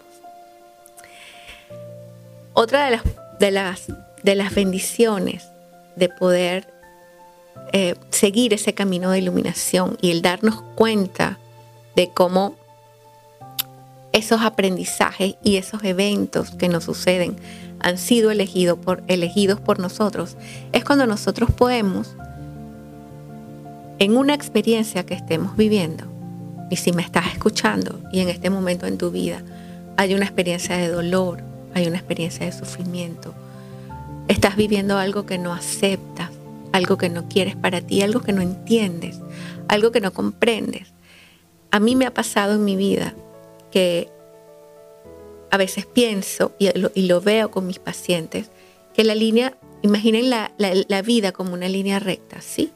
Otra 2.53 2.85
de 2.85 2.91
las, 2.91 3.03
de 3.39 3.51
las, 3.51 3.87
de 4.23 4.35
las 4.35 4.55
bendiciones 4.55 5.49
de 5.97 6.07
poder 6.07 6.73
eh, 7.73 7.95
seguir 8.09 8.53
ese 8.53 8.73
camino 8.73 9.11
de 9.11 9.19
iluminación 9.19 9.97
y 10.01 10.11
el 10.11 10.21
darnos 10.21 10.61
cuenta 10.75 11.39
de 11.95 12.09
cómo 12.09 12.55
esos 14.13 14.41
aprendizajes 14.41 15.35
y 15.43 15.57
esos 15.57 15.83
eventos 15.83 16.51
que 16.51 16.69
nos 16.69 16.85
suceden 16.85 17.35
han 17.83 17.97
sido 17.97 18.31
elegidos 18.31 18.79
por, 18.79 19.03
elegidos 19.07 19.59
por 19.59 19.79
nosotros, 19.79 20.35
es 20.71 20.83
cuando 20.83 21.05
nosotros 21.05 21.51
podemos, 21.51 22.15
en 23.99 24.17
una 24.17 24.33
experiencia 24.33 25.05
que 25.05 25.13
estemos 25.13 25.55
viviendo, 25.55 26.05
y 26.69 26.77
si 26.77 26.91
me 26.93 27.03
estás 27.03 27.27
escuchando 27.27 27.99
y 28.11 28.21
en 28.21 28.29
este 28.29 28.49
momento 28.49 28.87
en 28.87 28.97
tu 28.97 29.11
vida 29.11 29.43
hay 29.97 30.15
una 30.15 30.25
experiencia 30.25 30.77
de 30.77 30.87
dolor, 30.87 31.43
hay 31.75 31.85
una 31.87 31.97
experiencia 31.97 32.45
de 32.45 32.51
sufrimiento, 32.51 33.33
estás 34.27 34.55
viviendo 34.55 34.97
algo 34.97 35.25
que 35.25 35.37
no 35.37 35.53
aceptas, 35.53 36.29
algo 36.71 36.97
que 36.97 37.09
no 37.09 37.27
quieres 37.27 37.55
para 37.55 37.81
ti, 37.81 38.01
algo 38.01 38.21
que 38.21 38.33
no 38.33 38.41
entiendes, 38.41 39.19
algo 39.67 39.91
que 39.91 40.01
no 40.01 40.11
comprendes. 40.11 40.93
A 41.69 41.79
mí 41.79 41.95
me 41.95 42.05
ha 42.05 42.13
pasado 42.13 42.55
en 42.55 42.65
mi 42.65 42.75
vida 42.75 43.13
que 43.71 44.09
a 45.53 45.57
veces 45.57 45.85
pienso 45.85 46.51
y 46.57 46.71
lo, 47.01 47.21
veo 47.21 47.51
con 47.51 47.67
mis 47.67 47.77
pacientes, 47.77 48.49
que 48.95 49.03
la 49.03 49.13
línea, 49.13 49.55
imaginen 49.83 50.31
la, 50.31 51.01
vida 51.05 51.31
como 51.31 51.53
una 51.53 51.69
línea 51.69 51.99
recta, 51.99 52.41
¿sí? 52.41 52.71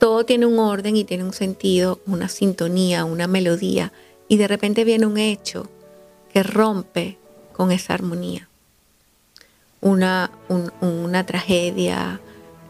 Todo 0.00 0.24
tiene 0.24 0.46
un 0.46 0.58
orden 0.58 0.96
y 0.96 1.04
tiene 1.04 1.22
un 1.22 1.32
sentido, 1.32 2.00
una 2.08 2.26
sintonía, 2.28 3.04
una 3.04 3.28
melodía, 3.28 3.92
y 4.26 4.36
de 4.36 4.48
repente 4.48 4.82
viene 4.82 5.06
un 5.06 5.16
hecho 5.16 5.70
que 6.32 6.42
rompe 6.42 7.18
con 7.52 7.70
esa 7.70 7.94
armonía. 7.94 8.48
Una, 9.80 10.32
una 10.80 11.24
tragedia, 11.24 12.20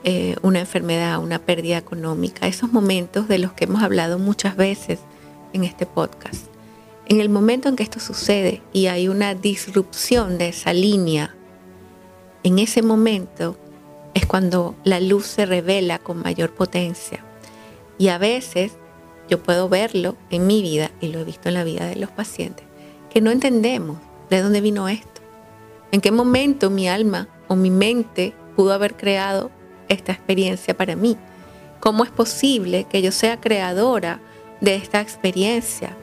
eh, 0.04 0.36
una 0.42 0.60
enfermedad, 0.60 1.20
una 1.20 1.38
pérdida 1.38 1.78
económica, 1.78 2.46
esos 2.46 2.70
momentos 2.70 3.28
de 3.28 3.38
los 3.38 3.54
que 3.54 3.64
hemos 3.64 3.82
hablado 3.82 4.18
muchas 4.18 4.56
veces 4.56 4.98
en 5.54 5.64
este 5.64 5.86
podcast. 5.86 6.51
En 7.06 7.20
el 7.20 7.28
momento 7.28 7.68
en 7.68 7.76
que 7.76 7.82
esto 7.82 7.98
sucede 7.98 8.62
y 8.72 8.86
hay 8.86 9.08
una 9.08 9.34
disrupción 9.34 10.38
de 10.38 10.48
esa 10.48 10.72
línea, 10.72 11.34
en 12.44 12.58
ese 12.58 12.82
momento 12.82 13.56
es 14.14 14.24
cuando 14.26 14.76
la 14.84 15.00
luz 15.00 15.26
se 15.26 15.46
revela 15.46 15.98
con 15.98 16.22
mayor 16.22 16.54
potencia. 16.54 17.24
Y 17.98 18.08
a 18.08 18.18
veces 18.18 18.72
yo 19.28 19.42
puedo 19.42 19.68
verlo 19.68 20.16
en 20.30 20.46
mi 20.46 20.62
vida, 20.62 20.90
y 21.00 21.08
lo 21.08 21.20
he 21.20 21.24
visto 21.24 21.48
en 21.48 21.54
la 21.54 21.64
vida 21.64 21.86
de 21.86 21.96
los 21.96 22.10
pacientes, 22.10 22.66
que 23.10 23.20
no 23.20 23.30
entendemos 23.30 23.98
de 24.30 24.40
dónde 24.40 24.60
vino 24.60 24.88
esto. 24.88 25.22
En 25.90 26.00
qué 26.00 26.10
momento 26.10 26.70
mi 26.70 26.88
alma 26.88 27.28
o 27.48 27.56
mi 27.56 27.70
mente 27.70 28.32
pudo 28.56 28.72
haber 28.72 28.96
creado 28.96 29.50
esta 29.88 30.12
experiencia 30.12 30.76
para 30.76 30.96
mí. 30.96 31.16
¿Cómo 31.80 32.04
es 32.04 32.10
posible 32.10 32.84
que 32.84 33.02
yo 33.02 33.12
sea 33.12 33.40
creadora 33.40 34.20
de 34.60 34.76
esta 34.76 35.00
experiencia 35.00 35.96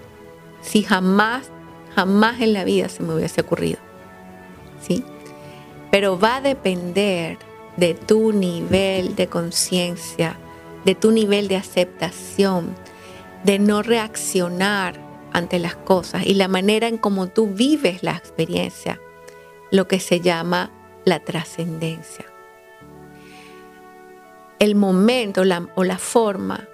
si 0.61 0.83
jamás, 0.83 1.51
jamás 1.95 2.41
en 2.41 2.53
la 2.53 2.63
vida 2.63 2.89
se 2.89 3.03
me 3.03 3.13
hubiese 3.13 3.41
ocurrido? 3.41 3.79
¿Sí? 4.81 5.03
Pero 5.91 6.19
va 6.19 6.37
a 6.37 6.41
depender 6.41 7.37
de 7.77 7.93
tu 7.93 8.31
nivel 8.31 9.15
de 9.15 9.27
conciencia, 9.27 10.37
de 10.85 10.95
tu 10.95 11.11
nivel 11.11 11.47
de 11.47 11.55
aceptación, 11.55 12.75
de 13.43 13.59
no 13.59 13.81
reaccionar 13.81 14.99
ante 15.31 15.59
las 15.59 15.75
cosas 15.75 16.25
y 16.25 16.33
la 16.33 16.47
manera 16.47 16.87
en 16.87 16.97
cómo 16.97 17.27
tú 17.27 17.47
vives 17.47 18.03
la 18.03 18.11
experiencia, 18.11 18.99
lo 19.71 19.87
que 19.87 19.99
se 19.99 20.19
llama 20.19 20.71
la 21.05 21.19
trascendencia. 21.19 22.25
El 24.59 24.75
momento 24.75 25.41
o 25.75 25.83
la 25.83 25.97
forma 25.97 26.67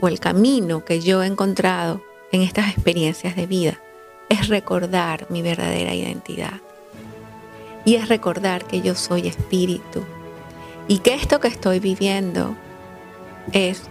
o 0.00 0.08
el 0.08 0.18
camino 0.18 0.84
que 0.84 1.00
yo 1.00 1.22
he 1.22 1.26
encontrado 1.26 2.02
en 2.32 2.42
estas 2.42 2.70
experiencias 2.70 3.36
de 3.36 3.46
vida 3.46 3.80
es 4.28 4.48
recordar 4.48 5.26
mi 5.30 5.42
verdadera 5.42 5.94
identidad. 5.94 6.60
Y 7.84 7.94
es 7.94 8.08
recordar 8.08 8.64
que 8.64 8.82
yo 8.82 8.94
soy 8.94 9.28
espíritu 9.28 10.04
y 10.88 10.98
que 10.98 11.14
esto 11.14 11.40
que 11.40 11.48
estoy 11.48 11.80
viviendo 11.80 12.54
es 13.52 13.82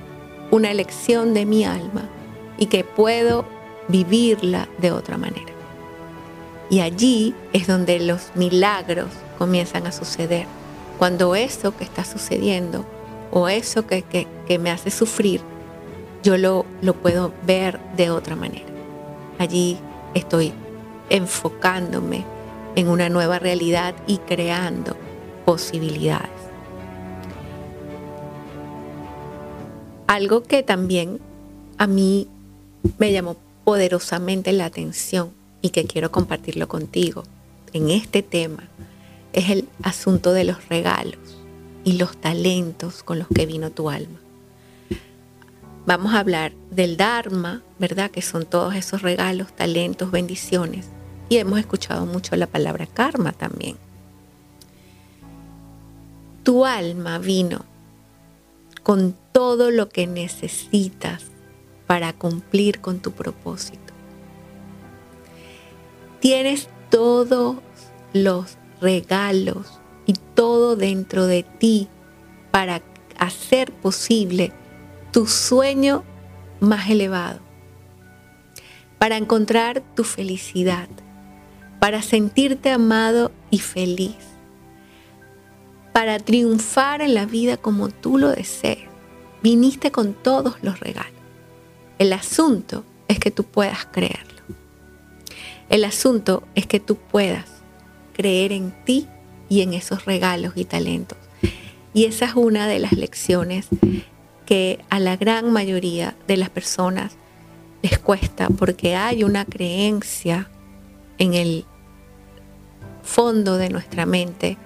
una 0.51 0.72
elección 0.72 1.34
de 1.34 1.46
mi 1.46 1.65
alma 1.65 2.10
y 2.58 2.67
que 2.67 2.84
puedo 2.84 3.46
vivirla 3.88 4.67
de 4.79 4.91
otra 4.91 5.17
manera. 5.17 5.53
Y 6.70 6.82
allí 6.82 7.34
es 7.53 7.67
donde 7.67 8.00
los 8.00 8.32
milagros 8.36 9.10
comienzan 9.38 9.88
a 9.88 9.91
suceder. 9.91 10.46
Cuando 10.98 11.36
eso 11.36 11.75
que 11.75 11.84
está 11.84 12.03
sucediendo 12.03 12.86
o 13.32 13.48
eso 13.48 13.86
que, 13.86 14.27
me 14.60 14.72
hace 14.72 14.89
sufrir, 14.91 15.41
yo 16.24 16.38
lo, 16.38 16.66
lo 16.82 16.94
puedo 16.94 17.34
ver 17.46 17.80
de 17.96 18.10
otra 18.10 18.36
manera. 18.36 18.66
Allí 19.40 19.78
estoy 20.14 20.52
enfocándome 21.10 22.26
en 22.76 22.90
una 22.90 23.10
nueva 23.10 23.40
realidad 23.40 23.96
y 24.06 24.18
creando 24.18 24.96
posibilidades. 25.46 26.30
Algo 30.08 30.44
que 30.44 30.64
también 30.64 31.20
a 31.78 31.88
mí 31.88 32.28
me 32.98 33.12
llamó 33.12 33.36
poderosamente 33.64 34.54
la 34.54 34.66
atención 34.66 35.32
y 35.62 35.70
que 35.70 35.86
quiero 35.86 36.12
compartirlo 36.12 36.68
contigo 36.68 37.24
en 37.74 37.90
este 37.90 38.24
tema 38.24 38.64
es 39.34 39.50
el 39.50 39.68
asunto 39.84 40.34
de 40.34 40.46
los 40.46 40.68
regalos 40.70 41.20
y 41.84 41.94
los 41.94 42.18
talentos 42.18 43.04
con 43.04 43.20
los 43.20 43.28
que 43.28 43.46
vino 43.46 43.70
tu 43.70 43.90
alma. 43.90 44.20
Vamos 45.88 46.13
a 46.13 46.20
hablar 46.20 46.51
del 46.70 46.98
Dharma, 46.98 47.62
¿verdad? 47.79 48.12
Que 48.12 48.22
son 48.22 48.46
todos 48.46 48.75
esos 48.75 49.03
regalos, 49.03 49.56
talentos, 49.56 50.12
bendiciones. 50.12 50.89
Y 51.29 51.38
hemos 51.38 51.60
escuchado 51.60 52.06
mucho 52.06 52.36
la 52.36 52.46
palabra 52.46 52.88
karma 52.88 53.32
también. 53.32 53.77
Tu 56.44 56.65
alma 56.65 57.20
vino 57.20 57.63
con 58.84 59.15
todo 59.32 59.72
lo 59.72 59.88
que 59.88 60.08
necesitas 60.08 61.24
para 61.88 62.12
cumplir 62.12 62.82
con 62.82 63.00
tu 63.00 63.13
propósito. 63.13 63.94
Tienes 66.20 66.67
todos 66.89 67.60
los 68.12 68.58
regalos 68.82 69.79
y 70.06 70.15
todo 70.36 70.75
dentro 70.75 71.27
de 71.27 71.44
ti 71.44 71.88
para 72.51 72.82
hacer 73.17 73.72
posible 73.72 74.51
tu 75.18 75.26
sueño 75.26 76.04
más 76.60 76.91
elevado, 76.91 77.39
para 79.00 79.18
encontrar 79.18 79.82
tu 79.96 80.04
felicidad, 80.04 80.88
para 81.80 82.04
sentirte 82.04 82.70
amado 82.70 83.32
y 83.50 83.58
feliz, 83.58 84.15
para 85.91 86.20
triunfar 86.20 87.02
en 87.02 87.15
la 87.15 87.26
vida 87.26 87.58
como 87.58 87.89
tú 87.89 88.20
lo 88.20 88.30
desees. 88.30 88.88
Viniste 89.41 89.91
con 89.91 90.13
todos 90.13 90.58
los 90.62 90.80
regalos. 90.82 91.20
El 91.98 92.13
asunto 92.13 92.84
es 93.08 93.18
que 93.18 93.32
tú 93.32 93.44
puedas 93.44 93.88
creerlo. 93.88 94.44
El 95.68 95.84
asunto 95.84 96.44
es 96.54 96.68
que 96.68 96.80
tú 96.80 96.96
puedas 96.96 97.46
creer 98.13 98.52
en 98.52 98.72
ti 98.86 99.08
y 99.50 99.62
en 99.62 99.74
esos 99.74 100.06
regalos 100.06 100.54
y 100.56 100.65
talentos. 100.65 101.18
Y 101.96 102.06
esa 102.06 102.26
es 102.26 102.36
una 102.36 102.68
de 102.68 102.78
las 102.78 102.91
lecciones 102.91 103.68
que 104.48 104.80
a 104.90 105.00
la 105.00 105.18
gran 105.18 105.52
mayoría 105.52 106.16
de 106.26 106.38
las 106.38 106.50
personas 106.50 107.18
les 107.84 108.00
cuesta 108.00 108.48
porque 108.48 108.96
hay 108.96 109.26
una 109.26 109.44
creencia 109.44 110.50
en 111.18 111.34
el 111.34 111.66
fondo 113.04 113.58
de 113.58 113.70
nuestra 113.70 114.06
mente 114.06 114.58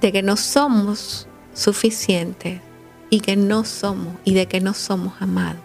de 0.00 0.12
que 0.12 0.22
no 0.22 0.36
somos 0.36 1.26
suficientes 1.54 2.60
y 3.10 3.18
que 3.20 3.36
no 3.36 3.64
somos 3.64 4.14
y 4.24 4.34
de 4.34 4.46
que 4.46 4.60
no 4.60 4.74
somos 4.74 5.14
amados. 5.20 5.62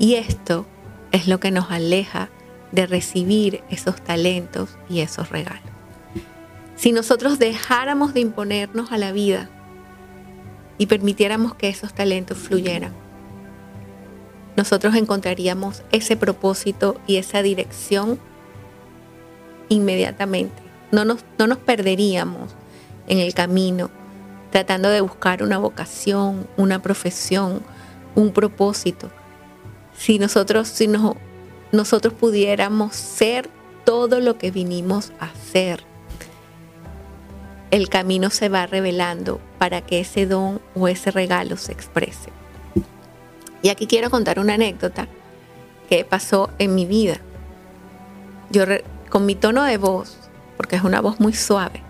Y 0.00 0.16
esto 0.16 0.66
es 1.12 1.28
lo 1.28 1.38
que 1.38 1.52
nos 1.52 1.70
aleja 1.70 2.28
de 2.72 2.86
recibir 2.86 3.62
esos 3.70 4.02
talentos 4.02 4.76
y 4.88 5.00
esos 5.00 5.30
regalos. 5.30 5.62
Si 6.74 6.90
nosotros 6.90 7.38
dejáramos 7.38 8.14
de 8.14 8.20
imponernos 8.20 8.90
a 8.90 8.98
la 8.98 9.12
vida 9.12 9.48
y 10.80 10.86
permitiéramos 10.86 11.54
que 11.56 11.68
esos 11.68 11.92
talentos 11.92 12.38
fluyeran, 12.38 12.94
nosotros 14.56 14.94
encontraríamos 14.94 15.82
ese 15.92 16.16
propósito 16.16 16.98
y 17.06 17.16
esa 17.16 17.42
dirección 17.42 18.18
inmediatamente. 19.68 20.62
No 20.90 21.04
nos, 21.04 21.22
no 21.38 21.46
nos 21.46 21.58
perderíamos 21.58 22.56
en 23.08 23.18
el 23.18 23.34
camino 23.34 23.90
tratando 24.50 24.88
de 24.88 25.02
buscar 25.02 25.42
una 25.42 25.58
vocación, 25.58 26.48
una 26.56 26.80
profesión, 26.80 27.60
un 28.14 28.32
propósito. 28.32 29.10
Si 29.94 30.18
nosotros, 30.18 30.66
si 30.66 30.88
nosotros 31.72 32.14
pudiéramos 32.14 32.96
ser 32.96 33.50
todo 33.84 34.18
lo 34.20 34.38
que 34.38 34.50
vinimos 34.50 35.12
a 35.20 35.28
ser, 35.52 35.84
el 37.70 37.88
camino 37.88 38.30
se 38.30 38.48
va 38.48 38.66
revelando 38.66 39.40
para 39.58 39.80
que 39.80 40.00
ese 40.00 40.26
don 40.26 40.60
o 40.74 40.88
ese 40.88 41.10
regalo 41.10 41.56
se 41.56 41.72
exprese. 41.72 42.30
Y 43.62 43.68
aquí 43.68 43.86
quiero 43.86 44.10
contar 44.10 44.38
una 44.38 44.54
anécdota 44.54 45.08
que 45.88 46.04
pasó 46.04 46.50
en 46.58 46.74
mi 46.74 46.86
vida. 46.86 47.18
Yo 48.50 48.64
con 49.08 49.26
mi 49.26 49.34
tono 49.34 49.64
de 49.64 49.76
voz, 49.76 50.16
porque 50.56 50.76
es 50.76 50.82
una 50.82 51.00
voz 51.00 51.20
muy 51.20 51.32
suave, 51.32 51.82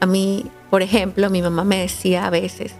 a 0.00 0.06
mí 0.06 0.50
por 0.70 0.82
ejemplo, 0.82 1.30
mi 1.30 1.42
mamá 1.42 1.64
me 1.64 1.80
decía 1.80 2.26
a 2.26 2.30
veces, 2.30 2.74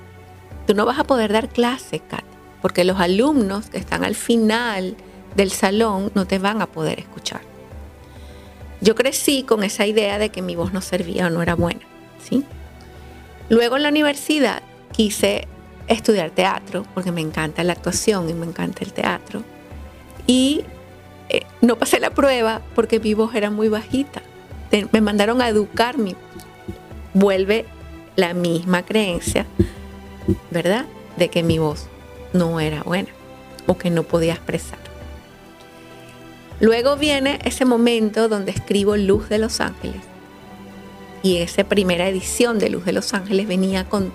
tú 0.67 0.75
no 0.75 0.85
vas 0.85 0.99
a 0.99 1.05
poder 1.05 1.33
dar 1.33 1.49
clase, 1.49 2.01
Kat, 2.01 2.25
porque 2.61 2.85
los 2.85 2.99
alumnos 2.99 3.71
que 3.71 3.79
están 3.79 4.05
al 4.05 4.15
final 4.15 4.97
del 5.37 5.53
salón 5.53 6.11
no 6.15 6.27
te 6.27 6.39
van 6.39 6.63
a 6.63 6.67
poder 6.67 6.99
escuchar. 6.99 7.43
Yo 8.81 8.95
crecí 8.95 9.45
con 9.45 9.63
esa 9.63 9.87
idea 9.87 10.19
de 10.19 10.31
que 10.31 10.43
mi 10.43 10.57
voz 10.57 10.73
no 10.73 10.81
servía 10.81 11.29
o 11.29 11.31
no 11.31 11.43
era 11.43 11.55
buena, 11.55 11.81
¿sí? 12.23 12.45
Luego 13.49 13.77
en 13.77 13.83
la 13.83 13.91
universidad 13.91 14.63
quise 14.93 15.47
estudiar 15.89 16.31
teatro 16.31 16.85
porque 16.95 17.13
me 17.13 17.21
encanta 17.21 17.63
la 17.65 17.73
actuación 17.73 18.29
y 18.29 18.35
me 18.35 18.47
encanta 18.47 18.85
el 18.85 18.93
teatro. 18.93 19.43
Y 20.27 20.65
eh, 21.29 21.43
no 21.61 21.77
pasé 21.77 22.01
la 22.01 22.11
prueba 22.11 22.63
porque 22.75 22.99
mi 23.01 23.15
voz 23.15 23.35
era 23.35 23.51
muy 23.51 23.69
bajita. 23.69 24.23
me 24.93 25.01
mandaron 25.01 25.41
a 25.41 25.49
educar 25.49 25.97
mi 25.97 26.17
vuelve 27.15 27.65
la 28.17 28.35
misma 28.35 28.83
creencia, 28.85 29.47
¿verdad? 30.51 30.87
De 31.17 31.29
que 31.29 31.43
mi 31.43 31.59
voz 31.59 31.87
no 32.33 32.61
era 32.61 32.83
buena 32.83 33.09
o 33.67 33.79
que 33.79 33.91
no 33.91 34.03
podía 34.03 34.35
expresar. 34.35 34.79
Luego 36.61 36.97
viene 36.97 37.39
ese 37.45 37.65
momento 37.65 38.29
donde 38.29 38.51
escribo 38.51 38.97
Luz 38.97 39.29
de 39.29 39.39
los 39.39 39.61
Ángeles. 39.61 40.03
Y 41.27 41.39
esa 41.39 41.65
primera 41.65 42.09
edición 42.09 42.61
de 42.61 42.71
Luz 42.71 42.85
de 42.85 42.93
los 42.93 43.13
Ángeles 43.13 43.49
venía 43.49 43.85
con, 43.89 44.13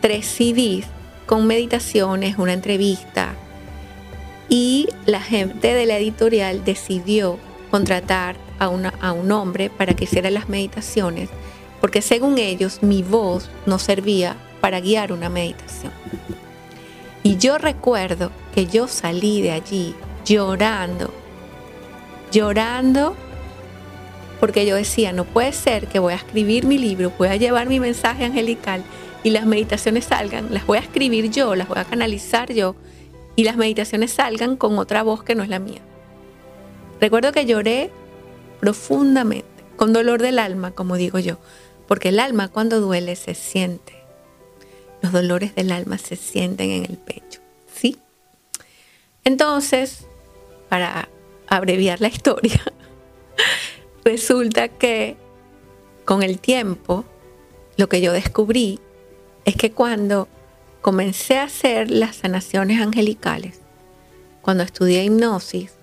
tres 0.00 0.26
CDs, 0.26 0.86
con 1.26 1.44
meditaciones, 1.48 2.38
una 2.38 2.52
entrevista. 2.52 3.34
Y 4.48 4.88
la 5.06 5.20
gente 5.20 5.74
de 5.74 5.86
la 5.86 5.98
editorial 5.98 6.64
decidió 6.64 7.40
contratar 7.72 8.36
a 8.60 8.68
un 8.68 9.32
hombre 9.32 9.70
para 9.70 9.94
que 9.94 10.04
hiciera 10.04 10.30
las 10.30 10.48
meditaciones 10.48 11.30
porque 11.80 12.00
según 12.00 12.38
ellos 12.38 12.82
mi 12.82 13.02
voz 13.02 13.50
no 13.66 13.80
servía 13.80 14.36
para 14.60 14.80
guiar 14.80 15.12
una 15.12 15.28
meditación. 15.28 15.92
Y 17.24 17.38
yo 17.38 17.58
recuerdo 17.58 18.30
que 18.54 18.66
yo 18.66 18.86
salí 18.86 19.42
de 19.42 19.50
allí 19.50 19.94
llorando, 20.24 21.12
llorando, 22.30 23.16
porque 24.40 24.66
yo 24.66 24.76
decía, 24.76 25.12
no 25.12 25.24
puede 25.24 25.52
ser 25.52 25.88
que 25.88 25.98
voy 25.98 26.12
a 26.12 26.16
escribir 26.16 26.64
mi 26.64 26.78
libro, 26.78 27.12
voy 27.18 27.28
a 27.28 27.36
llevar 27.36 27.68
mi 27.68 27.80
mensaje 27.80 28.24
angelical 28.24 28.84
y 29.24 29.30
las 29.30 29.46
meditaciones 29.46 30.04
salgan, 30.04 30.52
las 30.52 30.66
voy 30.66 30.78
a 30.78 30.82
escribir 30.82 31.30
yo, 31.30 31.54
las 31.54 31.68
voy 31.68 31.78
a 31.78 31.84
canalizar 31.84 32.52
yo 32.52 32.76
y 33.36 33.44
las 33.44 33.56
meditaciones 33.56 34.12
salgan 34.12 34.56
con 34.56 34.78
otra 34.78 35.02
voz 35.02 35.22
que 35.22 35.34
no 35.34 35.42
es 35.42 35.48
la 35.48 35.58
mía. 35.58 35.80
Recuerdo 37.00 37.32
que 37.32 37.46
lloré 37.46 37.90
profundamente, 38.60 39.46
con 39.76 39.92
dolor 39.92 40.20
del 40.20 40.38
alma, 40.38 40.72
como 40.72 40.96
digo 40.96 41.18
yo, 41.18 41.38
porque 41.86 42.08
el 42.08 42.20
alma 42.20 42.48
cuando 42.48 42.80
duele 42.80 43.16
se 43.16 43.34
siente. 43.34 43.94
Los 45.02 45.12
dolores 45.12 45.54
del 45.54 45.70
alma 45.70 45.98
se 45.98 46.16
sienten 46.16 46.70
en 46.70 46.84
el 46.84 46.96
pecho, 46.96 47.40
¿sí? 47.72 47.98
Entonces, 49.22 50.06
para 50.68 51.08
abreviar 51.46 52.00
la 52.00 52.08
historia, 52.08 52.60
resulta 54.08 54.68
que 54.68 55.18
con 56.06 56.22
el 56.22 56.38
tiempo, 56.38 57.04
lo 57.76 57.90
que 57.90 58.00
yo 58.00 58.12
descubrí 58.12 58.80
es 59.44 59.54
que 59.54 59.70
cuando 59.70 60.28
comencé 60.80 61.36
a 61.36 61.44
hacer 61.44 61.90
las 61.90 62.16
sanaciones 62.16 62.80
angelicales, 62.80 63.60
cuando 64.40 64.64
estudié 64.64 65.04
hipnosis, 65.04 65.74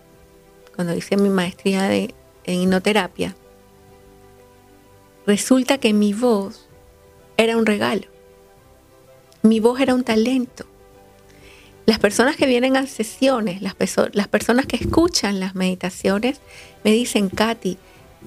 cuando 0.75 0.95
hice 0.95 1.17
mi 1.17 1.29
maestría 1.29 1.83
de, 1.83 2.15
en 2.45 2.61
hipnoterapia, 2.61 3.35
resulta 5.27 5.77
que 5.77 5.93
mi 5.93 6.13
voz 6.13 6.67
era 7.37 7.57
un 7.57 7.67
regalo. 7.67 8.07
Mi 9.43 9.59
voz 9.59 9.79
era 9.79 9.93
un 9.93 10.03
talento. 10.03 10.65
Las 11.85 11.99
personas 11.99 12.37
que 12.37 12.47
vienen 12.47 12.75
a 12.75 12.87
sesiones, 12.87 13.61
las, 13.61 13.75
las 14.13 14.27
personas 14.27 14.65
que 14.65 14.77
escuchan 14.77 15.39
las 15.39 15.53
meditaciones, 15.53 16.41
me 16.83 16.91
dicen, 16.91 17.29
Katy, 17.29 17.77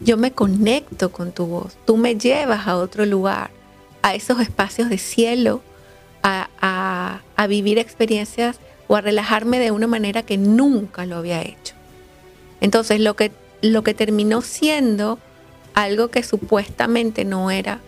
yo 0.02 0.16
me 0.16 0.32
conecto 0.32 1.10
con 1.10 1.32
tu 1.32 1.46
voz, 1.46 1.76
tú 1.84 1.96
me 1.96 2.16
llevas 2.16 2.66
a 2.66 2.76
otro 2.76 3.06
lugar, 3.06 3.50
a 4.02 4.14
esos 4.14 4.40
espacios 4.40 4.88
de 4.88 4.98
cielo, 4.98 5.62
a, 6.22 7.20
vivir 7.48 7.78
experiencias 7.78 8.58
o 8.88 8.96
a 8.96 9.00
relajarme 9.00 9.58
de 9.58 9.70
una 9.70 9.86
manera 9.86 10.22
que 10.22 10.36
nunca 10.36 11.06
lo 11.06 11.16
había 11.16 11.40
hecho. 11.40 11.74
Entonces 12.60 13.00
lo 13.00 13.16
que, 13.16 13.32
lo 13.62 13.82
que 13.82 13.94
terminó 13.94 14.42
siendo 14.42 15.18
algo 15.74 16.08
que 16.08 16.22
supuestamente 16.22 17.24
no 17.24 17.50
era 17.50 17.80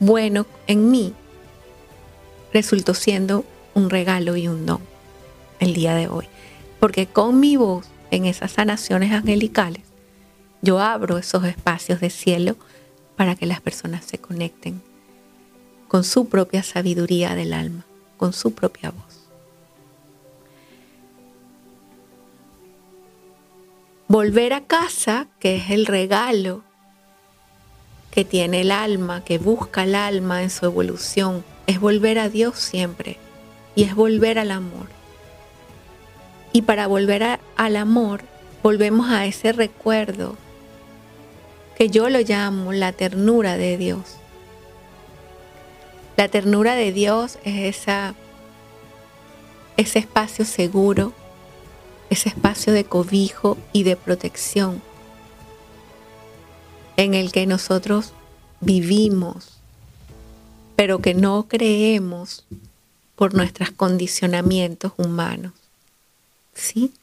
bueno 0.00 0.46
en 0.66 0.90
mí, 0.90 1.14
resultó 2.52 2.94
siendo 2.94 3.44
un 3.74 3.90
regalo 3.90 4.36
y 4.36 4.48
un 4.48 4.66
don 4.66 4.80
el 5.60 5.74
día 5.74 5.94
de 5.94 6.08
hoy. 6.08 6.26
Porque 6.80 7.06
con 7.06 7.38
mi 7.38 7.56
voz 7.56 7.86
en 8.10 8.24
esas 8.24 8.52
sanaciones 8.52 9.12
angelicales, 9.12 9.85
yo 10.62 10.80
abro 10.80 11.18
esos 11.18 11.44
espacios 11.44 12.00
de 12.00 12.10
cielo 12.10 12.56
para 13.16 13.34
que 13.34 13.46
las 13.46 13.60
personas 13.60 14.04
se 14.04 14.18
conecten 14.18 14.82
con 15.88 16.04
su 16.04 16.28
propia 16.28 16.62
sabiduría 16.62 17.34
del 17.34 17.52
alma, 17.52 17.84
con 18.16 18.32
su 18.32 18.54
propia 18.54 18.90
voz. 18.90 19.28
Volver 24.08 24.52
a 24.52 24.64
casa, 24.64 25.26
que 25.40 25.56
es 25.56 25.70
el 25.70 25.86
regalo 25.86 26.62
que 28.10 28.24
tiene 28.24 28.62
el 28.62 28.70
alma, 28.70 29.24
que 29.24 29.38
busca 29.38 29.84
el 29.84 29.94
alma 29.94 30.42
en 30.42 30.50
su 30.50 30.64
evolución, 30.64 31.44
es 31.66 31.80
volver 31.80 32.18
a 32.18 32.28
Dios 32.28 32.58
siempre 32.58 33.18
y 33.74 33.82
es 33.82 33.94
volver 33.94 34.38
al 34.38 34.52
amor. 34.52 34.86
Y 36.52 36.62
para 36.62 36.86
volver 36.86 37.40
al 37.56 37.76
amor, 37.76 38.22
volvemos 38.62 39.10
a 39.10 39.26
ese 39.26 39.52
recuerdo 39.52 40.36
que 41.76 41.90
yo 41.90 42.08
lo 42.08 42.20
llamo 42.20 42.72
la 42.72 42.92
ternura 42.92 43.56
de 43.58 43.76
Dios. 43.76 44.16
La 46.16 46.28
ternura 46.28 46.74
de 46.74 46.90
Dios 46.90 47.38
es 47.44 47.76
esa, 47.76 48.14
ese 49.76 49.98
espacio 49.98 50.46
seguro, 50.46 51.12
ese 52.08 52.30
espacio 52.30 52.72
de 52.72 52.84
cobijo 52.84 53.58
y 53.74 53.82
de 53.82 53.96
protección 53.96 54.80
en 56.96 57.12
el 57.12 57.30
que 57.30 57.46
nosotros 57.46 58.14
vivimos, 58.60 59.58
pero 60.76 61.00
que 61.00 61.12
no 61.12 61.46
creemos 61.46 62.46
por 63.16 63.34
nuestros 63.34 63.70
condicionamientos 63.70 64.92
humanos. 64.96 65.52
¿Sí? 66.54 66.94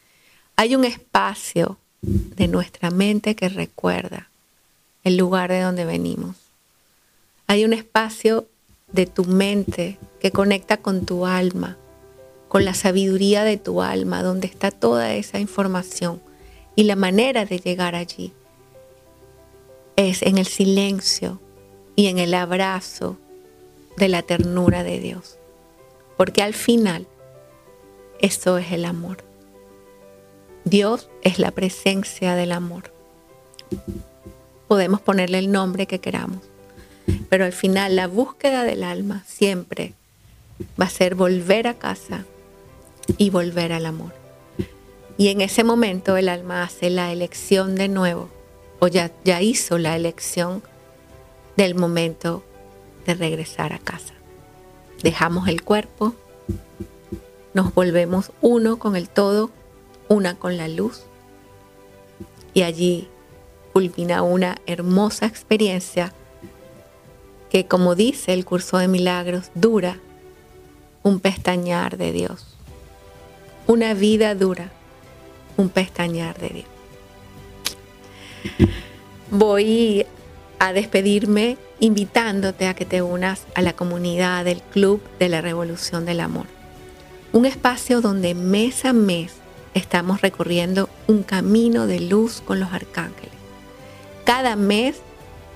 Hay 0.56 0.76
un 0.76 0.84
espacio 0.84 1.78
de 2.02 2.48
nuestra 2.48 2.90
mente 2.90 3.36
que 3.36 3.50
recuerda 3.50 4.30
el 5.04 5.18
lugar 5.18 5.52
de 5.52 5.62
donde 5.62 5.86
venimos. 5.86 6.36
Hay 7.48 7.66
un 7.66 7.74
espacio 7.74 8.48
de 8.92 9.06
tu 9.06 9.26
mente 9.26 9.98
que 10.20 10.32
conecta 10.32 10.78
con 10.78 11.06
tu 11.06 11.26
alma, 11.26 11.78
con 12.48 12.64
la 12.66 12.74
sabiduría 12.74 13.44
de 13.44 13.58
tu 13.58 13.82
alma, 13.82 14.24
donde 14.24 14.48
está 14.48 14.72
toda 14.72 15.14
esa 15.14 15.40
información. 15.40 16.22
Y 16.76 16.84
la 16.84 16.96
manera 16.96 17.46
de 17.46 17.60
llegar 17.60 17.96
allí 17.96 18.34
es 19.96 20.22
en 20.22 20.38
el 20.38 20.48
silencio 20.48 21.40
y 21.96 22.08
en 22.08 22.18
el 22.18 22.34
abrazo 22.34 23.18
de 23.98 24.08
la 24.08 24.22
ternura 24.22 24.84
de 24.84 25.00
Dios. 25.00 25.38
Porque 26.18 26.42
al 26.42 26.54
final, 26.54 27.08
eso 28.20 28.58
es 28.58 28.72
el 28.72 28.86
amor. 28.86 29.24
Dios 30.64 31.10
es 31.24 31.40
la 31.40 31.52
presencia 31.52 32.36
del 32.36 32.52
amor. 32.52 32.92
Podemos 34.74 35.02
ponerle 35.02 35.38
el 35.38 35.52
nombre 35.52 35.86
que 35.86 36.00
queramos, 36.00 36.40
pero 37.30 37.46
al 37.46 37.54
final 37.54 37.96
la 37.96 38.08
búsqueda 38.08 38.64
del 38.64 38.84
alma 38.84 39.24
siempre 39.28 39.94
va 40.82 40.86
a 40.86 40.90
ser 40.90 41.14
volver 41.14 41.68
a 41.68 41.76
casa 41.76 42.26
y 43.20 43.30
volver 43.30 43.72
al 43.72 43.86
amor. 43.86 44.16
Y 45.16 45.28
en 45.28 45.42
ese 45.42 45.64
momento 45.64 46.18
el 46.18 46.28
alma 46.28 46.64
hace 46.64 46.90
la 46.90 47.12
elección 47.12 47.76
de 47.76 47.88
nuevo, 47.88 48.32
o 48.80 48.88
ya, 48.88 49.12
ya 49.24 49.44
hizo 49.44 49.78
la 49.78 49.96
elección 49.96 50.64
del 51.56 51.76
momento 51.76 52.44
de 53.06 53.14
regresar 53.14 53.74
a 53.74 53.78
casa. 53.78 54.16
Dejamos 55.04 55.48
el 55.50 55.62
cuerpo, 55.62 56.16
nos 57.54 57.76
volvemos 57.76 58.32
uno 58.42 58.80
con 58.80 58.96
el 58.96 59.08
todo, 59.08 59.52
una 60.08 60.34
con 60.34 60.58
la 60.58 60.68
luz, 60.68 61.04
y 62.56 62.64
allí 62.64 63.08
culmina 63.74 64.22
una 64.22 64.58
hermosa 64.68 65.26
experiencia 65.26 66.14
que, 67.50 67.66
como 67.66 67.96
dice 67.96 68.34
el 68.34 68.46
curso 68.46 68.78
de 68.78 68.88
milagros, 68.88 69.50
dura 69.56 70.00
un 71.02 71.20
pestañar 71.20 71.98
de 71.98 72.12
Dios. 72.12 72.56
Una 73.68 73.94
vida 73.94 74.36
dura, 74.36 74.72
un 75.58 75.70
pestañar 75.70 76.38
de 76.40 76.50
Dios. 76.50 76.68
Voy 79.32 80.06
a 80.60 80.72
despedirme 80.72 81.58
invitándote 81.80 82.68
a 82.68 82.76
que 82.76 82.86
te 82.86 83.02
unas 83.02 83.46
a 83.56 83.62
la 83.62 83.74
comunidad 83.74 84.46
del 84.46 84.62
Club 84.62 85.02
de 85.20 85.30
la 85.30 85.42
Revolución 85.42 86.06
del 86.06 86.20
Amor. 86.20 86.46
Un 87.34 87.46
espacio 87.46 88.02
donde 88.02 88.36
mes 88.36 88.86
a 88.86 88.94
mes 88.94 89.34
estamos 89.74 90.22
recorriendo 90.22 90.90
un 91.08 91.24
camino 91.24 91.88
de 91.88 92.00
luz 92.00 92.42
con 92.46 92.60
los 92.60 92.72
arcángeles. 92.72 93.43
Cada 94.24 94.56
mes 94.56 94.98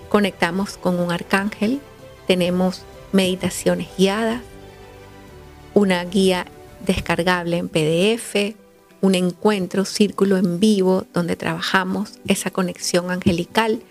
conectamos 0.10 0.78
con 0.78 1.00
un 1.00 1.12
arcángel, 1.12 1.80
tenemos 2.28 2.84
meditaciones 3.12 3.88
guiadas, 3.98 4.42
una 5.74 6.04
guía 6.04 6.46
descargable 6.86 7.58
en 7.58 7.70
PDF, 7.70 8.56
un 9.02 9.16
encuentro, 9.16 9.86
círculo 9.86 10.38
en 10.38 10.60
vivo 10.60 11.06
donde 11.14 11.36
trabajamos 11.36 12.20
esa 12.28 12.52
conexión 12.52 13.12
angelical, 13.12 13.82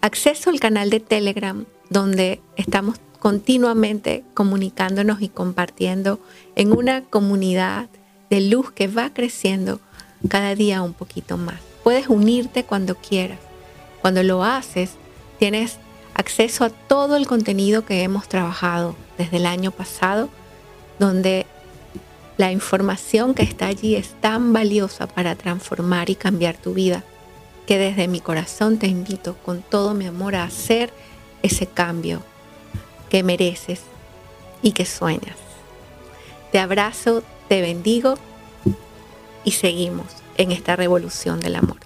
acceso 0.00 0.50
al 0.50 0.60
canal 0.60 0.88
de 0.88 1.00
Telegram 1.00 1.66
donde 1.90 2.40
estamos 2.56 2.98
continuamente 3.18 4.24
comunicándonos 4.34 5.20
y 5.20 5.28
compartiendo 5.28 6.20
en 6.54 6.72
una 6.72 7.02
comunidad 7.02 7.88
de 8.30 8.40
luz 8.40 8.70
que 8.72 8.88
va 8.88 9.12
creciendo 9.12 9.80
cada 10.28 10.54
día 10.54 10.82
un 10.82 10.92
poquito 10.92 11.36
más. 11.36 11.60
Puedes 11.82 12.08
unirte 12.08 12.64
cuando 12.64 12.94
quieras. 12.96 13.45
Cuando 14.06 14.22
lo 14.22 14.44
haces, 14.44 14.92
tienes 15.40 15.78
acceso 16.14 16.64
a 16.64 16.70
todo 16.70 17.16
el 17.16 17.26
contenido 17.26 17.84
que 17.84 18.04
hemos 18.04 18.28
trabajado 18.28 18.94
desde 19.18 19.38
el 19.38 19.46
año 19.46 19.72
pasado, 19.72 20.28
donde 21.00 21.44
la 22.36 22.52
información 22.52 23.34
que 23.34 23.42
está 23.42 23.66
allí 23.66 23.96
es 23.96 24.10
tan 24.20 24.52
valiosa 24.52 25.08
para 25.08 25.34
transformar 25.34 26.08
y 26.08 26.14
cambiar 26.14 26.56
tu 26.56 26.72
vida 26.72 27.02
que 27.66 27.78
desde 27.78 28.06
mi 28.06 28.20
corazón 28.20 28.78
te 28.78 28.86
invito 28.86 29.36
con 29.44 29.60
todo 29.60 29.92
mi 29.92 30.06
amor 30.06 30.36
a 30.36 30.44
hacer 30.44 30.92
ese 31.42 31.66
cambio 31.66 32.22
que 33.10 33.24
mereces 33.24 33.80
y 34.62 34.70
que 34.70 34.86
sueñas. 34.86 35.36
Te 36.52 36.60
abrazo, 36.60 37.24
te 37.48 37.60
bendigo 37.60 38.14
y 39.42 39.50
seguimos 39.50 40.06
en 40.36 40.52
esta 40.52 40.76
revolución 40.76 41.40
del 41.40 41.56
amor. 41.56 41.78